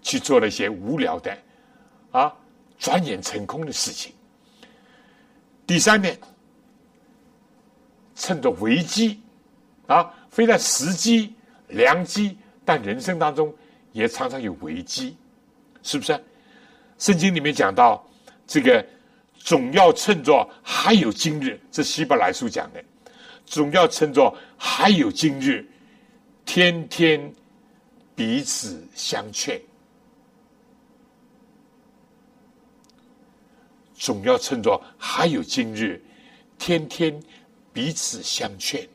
[0.00, 1.36] 去做那些无聊的、
[2.12, 2.32] 啊，
[2.78, 4.12] 转眼成空的事情。
[5.66, 6.16] 第三点。
[8.20, 9.20] 趁着危机，
[9.86, 11.32] 啊，非但时机
[11.68, 13.54] 良机，但人生当中
[13.92, 15.16] 也常常有危机，
[15.84, 16.20] 是不是？
[16.98, 18.04] 圣经里面讲到，
[18.44, 18.84] 这个
[19.36, 22.82] 总要趁着还有今日，这希伯来书讲的，
[23.46, 25.64] 总要趁着还有今日，
[26.44, 27.32] 天天
[28.18, 29.62] 彼此相劝，
[33.94, 36.02] 总要趁着还有今日，
[36.58, 37.22] 天天。
[37.70, 38.88] 彼此相劝，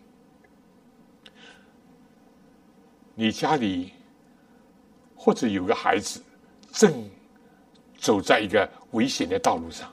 [3.15, 3.93] 你家里
[5.15, 6.21] 或者有个孩子
[6.73, 7.09] 正
[7.97, 9.89] 走在一个危险的道路上，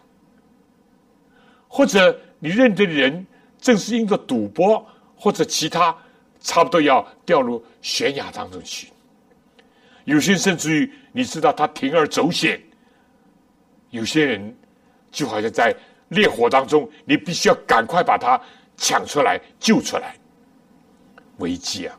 [1.68, 3.24] 或者你认得的人
[3.61, 5.97] 正是因着赌博或者其他，
[6.41, 8.89] 差不多要掉入悬崖当中去。
[10.11, 12.61] 有些甚至于你知道他铤而走险，
[13.90, 14.56] 有些人
[15.12, 15.72] 就好像在
[16.08, 18.40] 烈火当中，你必须要赶快把他
[18.76, 20.16] 抢出来救出来。
[21.38, 21.96] 危机啊，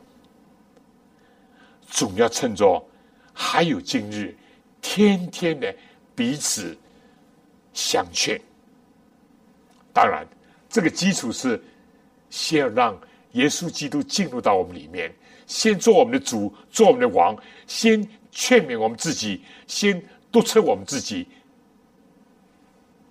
[1.86, 2.86] 总要趁着
[3.32, 4.36] 还有今日，
[4.82, 5.74] 天天的
[6.14, 6.76] 彼此
[7.72, 8.38] 相劝。
[9.90, 10.26] 当然，
[10.68, 11.58] 这个基础是
[12.28, 13.00] 先要让
[13.32, 15.10] 耶稣基督进入到我们里面，
[15.52, 17.36] 先做我们的主，做我们的王，
[17.66, 21.28] 先劝勉我们自己，先督促我们自己，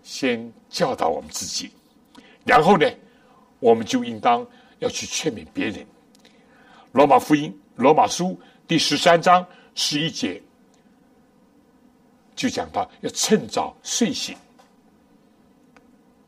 [0.02, 1.70] 先教导我们自己，
[2.44, 2.92] 然后呢，
[3.60, 4.44] 我们就应当
[4.80, 5.86] 要去劝勉别人。
[6.94, 10.42] 罗马福音，罗马书第十三章十一节，
[12.36, 14.36] 就讲到要趁早睡醒，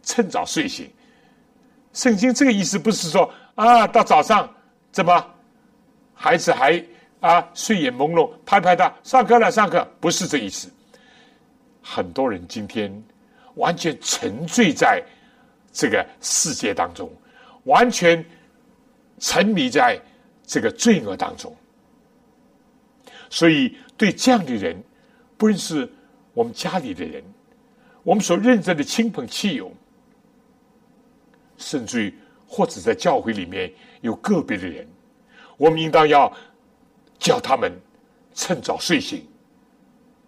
[0.03, 0.87] 趁早睡醒。
[1.91, 4.47] 圣经这个意思不是说啊，到早上
[4.91, 5.32] 怎么
[6.13, 6.83] 孩子还
[7.19, 10.69] 啊睡眼朦胧，拍拍他上课了，上课不是这意思。
[11.81, 13.03] 很多人今天
[13.55, 15.03] 完全沉醉在
[15.71, 17.11] 这个世界当中，
[17.63, 18.23] 完全
[19.19, 19.99] 沉迷在。
[20.45, 21.55] 这个罪恶当中，
[23.29, 24.75] 所以对这样的人，
[25.37, 25.89] 不论是
[26.33, 27.23] 我们家里的人，
[28.03, 29.71] 我们所认真的亲朋戚友，
[31.55, 32.13] 甚至于
[32.45, 34.85] 或者在教会里面有个别的人，
[35.57, 36.31] 我们应当要
[37.19, 37.71] 叫他们
[38.33, 39.27] 趁早睡醒，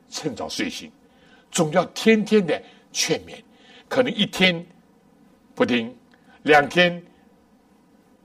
[0.09, 0.91] 趁早睡醒，
[1.51, 2.61] 总要天天的
[2.91, 3.41] 劝勉，
[3.89, 4.65] 可能一天
[5.53, 5.95] 不听，
[6.43, 7.03] 两天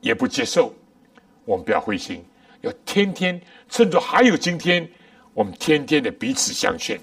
[0.01, 0.75] 也不接受。
[1.45, 2.25] 我们不要灰心，
[2.61, 4.89] 要天天趁着还有今天，
[5.35, 7.01] 我们天天的彼此相劝。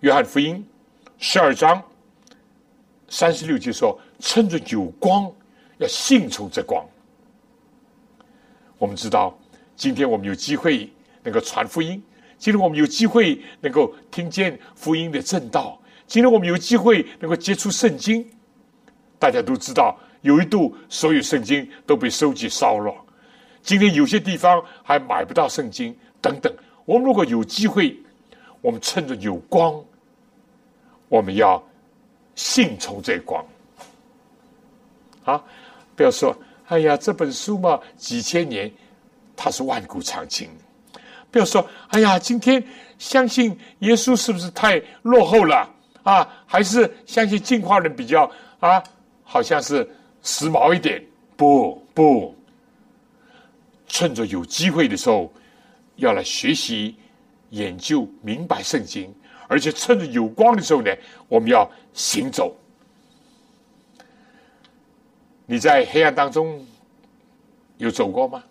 [0.00, 0.64] 约翰福音
[1.16, 1.82] 十二章
[3.08, 5.32] 三十六节说：“趁着有光，
[5.78, 6.84] 要信从这光。”
[8.78, 9.36] 我们知道，
[9.74, 10.88] 今天我们有机会
[11.22, 12.02] 能够传福音，
[12.36, 18.24] 今天我们有机会能够听见福音的正道，今天我们有机会能够接触圣经。
[19.18, 19.98] 大家都知道。
[20.22, 22.92] 有一度，所有圣经都被收集烧了。
[23.62, 26.52] 今天有些地方还买不到圣经，等等。
[26.84, 27.96] 我们如果有机会，
[28.60, 29.80] 我们趁着有光，
[31.08, 31.62] 我们要
[32.34, 33.46] 信从这光。
[35.22, 35.44] 啊，
[35.98, 36.32] 不要说，
[36.68, 38.70] 哎呀，这本书嘛，几千年，
[39.36, 40.48] 它是万古长青。
[41.28, 42.62] 不要说，哎呀，今天
[42.98, 45.68] 相信耶稣是不是太落后了
[46.04, 46.24] 啊？
[46.46, 48.30] 还是相信进化论比较
[48.60, 48.80] 啊？
[49.24, 49.90] 好像是。
[50.20, 51.02] 时髦一点，
[51.36, 52.34] 不不，
[53.86, 55.32] 趁着有机会的时候，
[55.96, 56.96] 要来学习、
[57.50, 59.14] 研究、明白圣经，
[59.46, 60.90] 而且趁着有光的时候呢，
[61.28, 62.54] 我们要行走。
[65.50, 66.62] 你在黑暗当中
[67.78, 68.44] 有走过吗？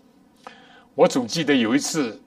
[0.95, 2.19] 我总记得有一次，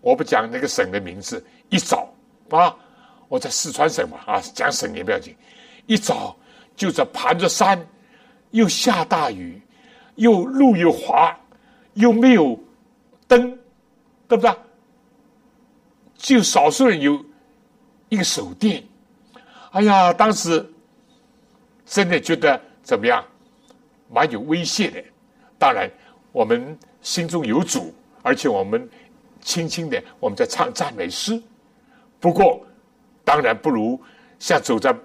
[0.00, 2.10] 我不讲那个省的名字，一早
[2.48, 2.74] 啊，
[3.28, 5.36] 我在四川省嘛啊，讲省也不要紧，
[5.84, 6.34] 一早
[6.74, 7.86] 就在盘着山。
[8.52, 9.60] 又下大雨，
[10.14, 11.38] 又路又滑，
[11.92, 12.58] 又没有
[13.26, 13.50] 灯，
[14.26, 14.50] 对不对？
[16.16, 17.22] 就少数人有
[18.08, 18.82] 一个手电。
[19.72, 20.64] 哎呀，当时
[21.84, 23.24] 真的觉得怎么样，
[24.08, 25.02] 蛮有威胁的。
[25.58, 25.90] 当然，
[26.30, 28.88] 我们心中有主，而且我们
[29.40, 31.42] 轻轻的我们在唱赞美诗。
[32.20, 32.64] 不过，
[33.24, 34.00] 当然不如
[34.38, 34.96] 像走在。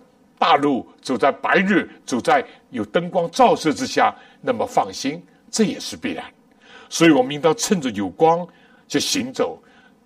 [0.41, 4.11] 大路走在白日，走在有灯光照射之下，
[4.41, 6.25] 那么放心，这也是必然。
[6.89, 8.47] 所以我们应当趁着有光
[8.88, 9.61] 就行走，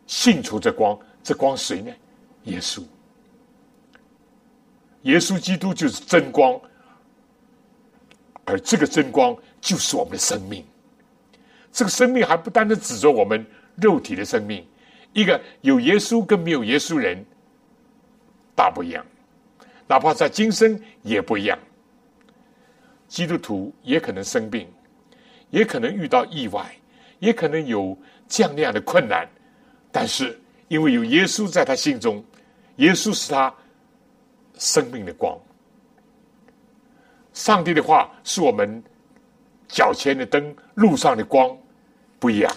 [0.07, 0.99] 信出这光。
[1.23, 1.89] 这光谁呢？
[2.43, 2.83] 耶稣。
[5.03, 6.59] 耶稣基督就是真光，
[8.45, 10.63] 而这个真光就是我们的生命。
[11.71, 14.65] 这个生命还不单单指着我们肉体的生命，
[15.11, 17.25] 一个有耶稣跟没有耶稣人
[18.55, 19.05] 大不一样。
[19.87, 21.59] 哪怕在今生也不一样，
[23.07, 24.67] 基督徒也可能生病，
[25.49, 26.75] 也可能遇到意外，
[27.19, 29.27] 也可能有这样那样的困难，
[29.91, 30.39] 但是
[30.69, 32.23] 因为有耶稣在他心中，
[32.77, 33.53] 耶稣是他
[34.57, 35.37] 生命的光。
[37.35, 38.81] 上帝的话是我们
[39.67, 41.55] 脚前的灯，路上的光，
[42.17, 42.51] 不一样。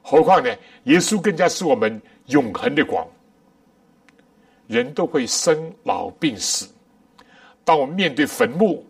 [0.00, 0.48] 何况呢？
[0.84, 3.04] 耶稣更加是我们永恒的光。
[4.68, 6.72] 人都会生老病死。
[7.64, 8.86] 当我们面对坟墓，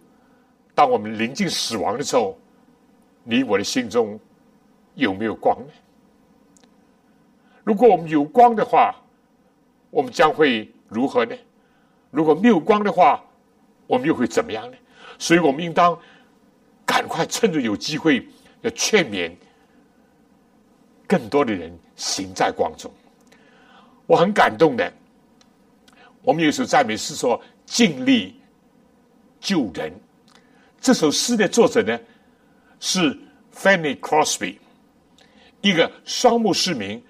[0.74, 2.38] 当我们临近死亡的时候，
[3.24, 4.20] 你我的心中
[4.96, 5.72] 有没有光呢？
[7.64, 8.94] 如果我们有光的话，
[9.88, 11.34] 我们将会如何呢？
[12.10, 13.24] 如果没有光的话，
[13.86, 14.76] 我们又会怎么样呢？
[15.18, 15.98] 所以我们应当
[16.84, 18.26] 赶快趁着有机会，
[18.62, 19.30] 要劝勉
[21.06, 22.92] 更多的人行在光中。
[24.06, 24.92] 我很感动的。
[26.22, 28.40] 我们有首赞美诗说：“尽力
[29.40, 29.92] 救人。”
[30.80, 31.98] 这首诗的作者呢
[32.80, 33.16] 是
[33.54, 34.58] Fanny Crosby，
[35.60, 37.02] 一个双目失明，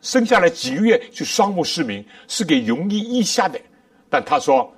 [0.00, 3.60] 生下来几个月就双目失明，是给容易医下的。
[4.08, 4.72] 但他说：“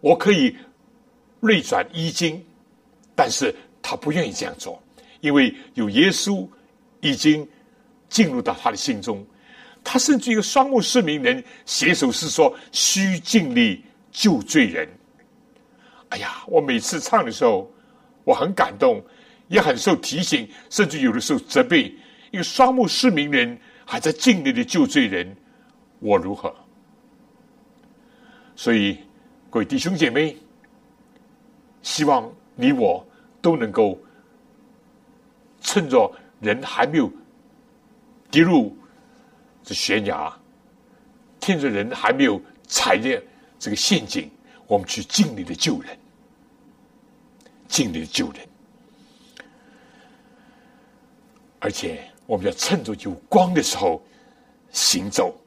[0.00, 0.56] 我可以
[1.40, 2.44] 锐转医经，
[3.14, 4.82] 但是他不愿意这样做，
[5.20, 6.46] 因为有耶稣
[7.00, 7.48] 已经
[8.08, 9.24] 进入到他的心中。”
[9.84, 14.86] 他甚至一个双目失明人写首诗说：“需尽力救罪人。”
[16.10, 17.70] 哎呀，我每次唱的时候，
[18.24, 19.02] 我很感动，
[19.46, 21.94] 也很受提醒，甚至有的时候责备。
[22.30, 25.34] 一个双目失明人还在尽力的救罪人，
[26.00, 26.54] 我如何？
[28.54, 28.98] 所以，
[29.48, 30.36] 各位弟兄姐妹，
[31.82, 33.06] 希望你我
[33.40, 33.98] 都能够
[35.60, 36.10] 趁着
[36.40, 37.10] 人还没有
[38.30, 38.76] 跌入。
[39.64, 40.32] 这悬崖，
[41.40, 43.20] 趁着人还没有踩进
[43.58, 44.30] 这个陷阱，
[44.66, 45.98] 我们去尽力的救人，
[47.66, 48.48] 尽力的救人，
[51.58, 54.02] 而且我们要趁着有光的时候
[54.70, 55.38] 行走。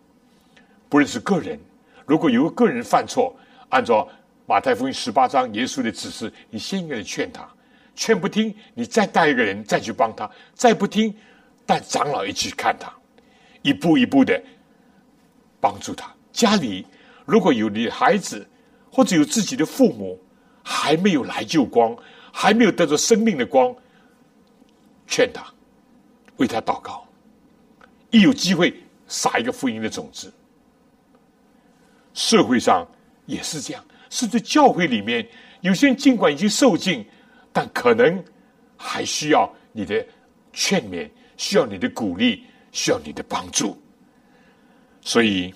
[0.88, 1.60] 不论是个人，
[2.06, 3.36] 如果有个个人犯错，
[3.70, 4.08] 按照
[4.52, 7.48] 马太福音十八章耶稣的指示，你先应该劝他，
[7.96, 11.16] 劝不听，你再带一个人再去帮他，再不听，
[11.66, 12.92] 带长老一起看他。
[13.62, 14.44] 一步一步的
[15.62, 16.14] 帮助他。
[16.34, 16.86] 家里
[17.24, 18.46] 如果有你孩子，
[18.92, 20.22] 或者有自己的父母
[20.62, 21.96] 还没有来救光，
[22.34, 23.74] 还没有得着生命的光，
[25.08, 25.46] 劝他，
[26.36, 27.08] 为他祷告。
[28.10, 30.30] 一有机会撒一个福音的种子。
[32.14, 32.86] 社会上
[33.26, 33.82] 也是这样，
[34.12, 35.28] 甚至教会里面，
[35.62, 37.04] 有些人尽管已经受尽，
[37.52, 38.24] 但可能
[38.78, 40.06] 还需要你的
[40.54, 42.44] 劝勉，需要你的鼓励。
[42.74, 43.78] 需要你的帮助，
[45.02, 45.54] 所以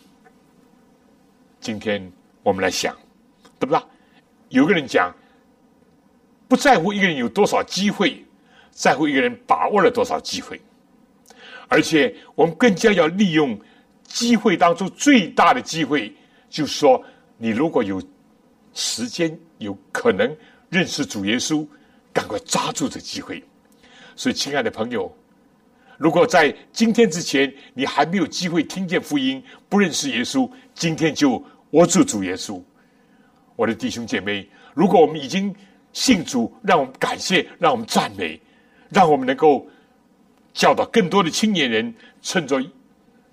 [1.62, 2.12] 今天
[2.44, 2.94] 我们来想，
[3.58, 3.82] 对不对？
[4.50, 5.16] 有个人讲，
[6.50, 8.22] 不在乎一个人有多少机会，
[8.70, 10.60] 在乎一个人把握了多少机会，
[11.70, 13.58] 而且我们更加要利用
[14.04, 16.14] 机会当中最大的机会，
[16.50, 17.02] 就是说，
[17.38, 18.04] 你如果有
[18.76, 20.38] 时间，有可能
[20.70, 21.66] 认识主耶稣，
[22.14, 23.44] 赶快抓住这机会。
[24.16, 25.12] 所以，亲爱的朋友。
[25.98, 32.62] 如果在今天之前你还没有机会听见福音，不认识耶稣，今天就握住主耶稣，
[33.56, 34.48] 我的弟兄姐妹。
[34.74, 35.56] 如果我们已经
[35.94, 38.38] 信主，让我们感谢，让我们赞美，
[38.90, 39.66] 让我们能够
[40.54, 42.62] 教导更多的青年人，趁着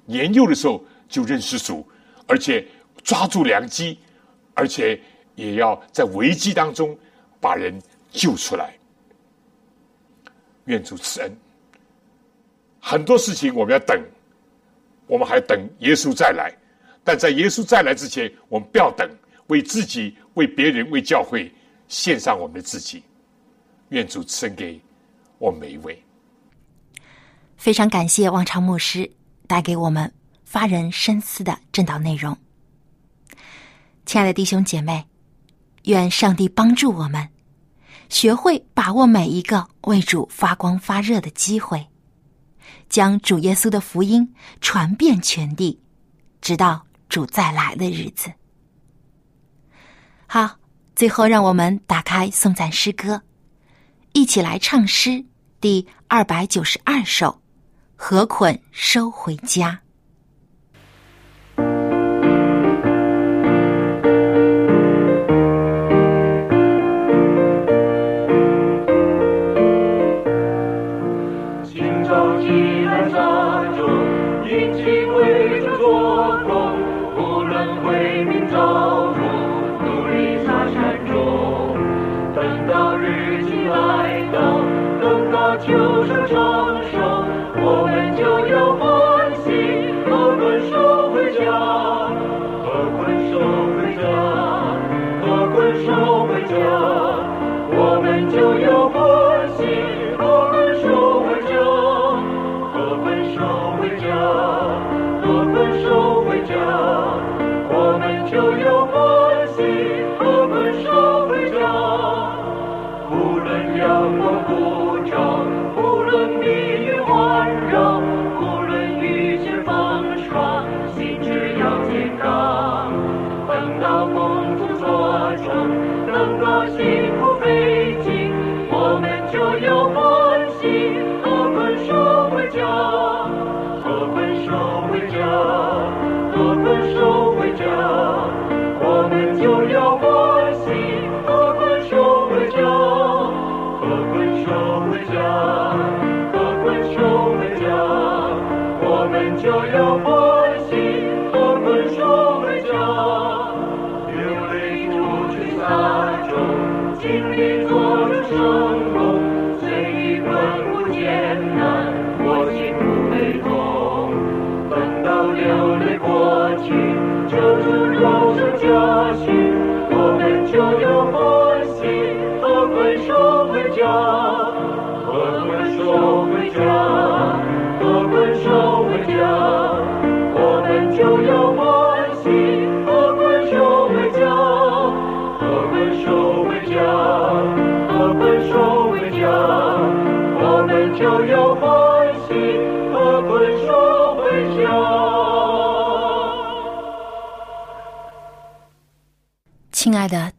[0.07, 1.85] 年幼的时候就认识主，
[2.29, 2.65] 而且
[3.03, 3.99] 抓住良机，
[4.55, 5.01] 而且
[5.43, 6.97] 也要在危机当中
[7.41, 7.77] 把人
[8.11, 8.75] 救出来。
[10.67, 11.37] 愿主赐恩。
[12.81, 14.01] 很多事情我们要等，
[15.07, 16.57] 我们还等耶稣再来。
[17.05, 19.09] 但在耶稣再来之前，我们不要等，
[19.49, 21.53] 为自己、为别人、为教会
[21.89, 23.03] 献上我们的自己。
[23.89, 24.81] 愿主赐给
[25.39, 26.01] 我们每一位。
[27.57, 29.11] 非常感谢王昌牧师
[29.47, 30.13] 带给我们
[30.45, 32.37] 发人深思的正道内容。
[34.07, 35.05] 亲爱的弟兄姐妹，
[35.85, 37.29] 愿上帝帮助我们，
[38.09, 41.89] 学会把握每一个为主发光发热的机会。
[42.89, 45.81] 将主耶稣的福音传遍全地，
[46.41, 48.31] 直到主再来的日子。
[50.27, 50.59] 好，
[50.95, 53.23] 最后让我们打开颂赞诗歌，
[54.13, 55.25] 一起来唱诗
[55.61, 57.29] 第二百九十二首
[57.97, 59.81] 《何捆收回家》。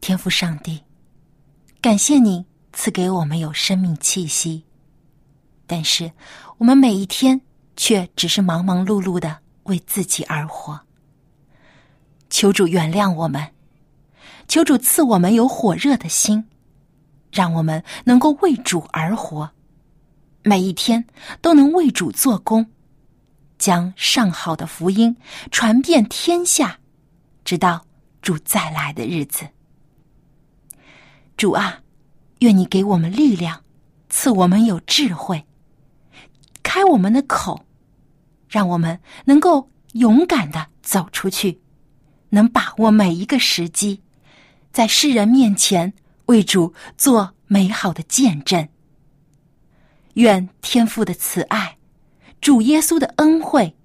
[0.06, 0.82] 天父上帝，
[1.80, 2.44] 感谢你
[2.74, 4.62] 赐给我们有生命气息，
[5.66, 6.12] 但是
[6.58, 7.40] 我们每一天
[7.74, 10.78] 却只是忙忙碌碌的为自己而活。
[12.28, 13.50] 求主原谅我们，
[14.46, 16.44] 求主赐我们有火热的心，
[17.32, 19.50] 让我们能够为主而活，
[20.42, 21.02] 每一天
[21.40, 22.70] 都能为主做工，
[23.56, 25.16] 将上好的福音
[25.50, 26.78] 传遍天下，
[27.42, 27.82] 直到。
[28.20, 29.46] 主再来的日子，
[31.36, 31.80] 主啊，
[32.40, 33.62] 愿你给我们力量，
[34.08, 35.44] 赐我们有智慧，
[36.62, 37.64] 开我们的口，
[38.48, 41.60] 让我们能够勇敢的走出去，
[42.30, 44.00] 能把握每一个时机，
[44.72, 45.92] 在世人面前
[46.26, 48.68] 为主做美好的见证。
[50.14, 51.76] 愿天父的慈爱，
[52.40, 53.76] 主耶稣的恩惠，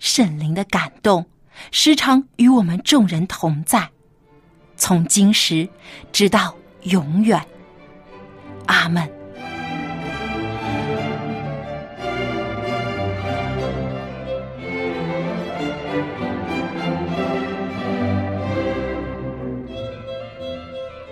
[0.00, 1.26] 圣灵的感动。
[1.70, 3.90] 时常与我们众人同在，
[4.76, 5.68] 从今时
[6.12, 7.40] 直到永远。
[8.66, 9.08] 阿门。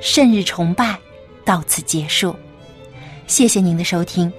[0.00, 0.98] 圣日崇拜
[1.44, 2.34] 到此结束，
[3.26, 4.32] 谢谢您的收听，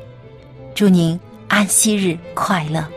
[0.73, 2.96] 祝您安息日快乐。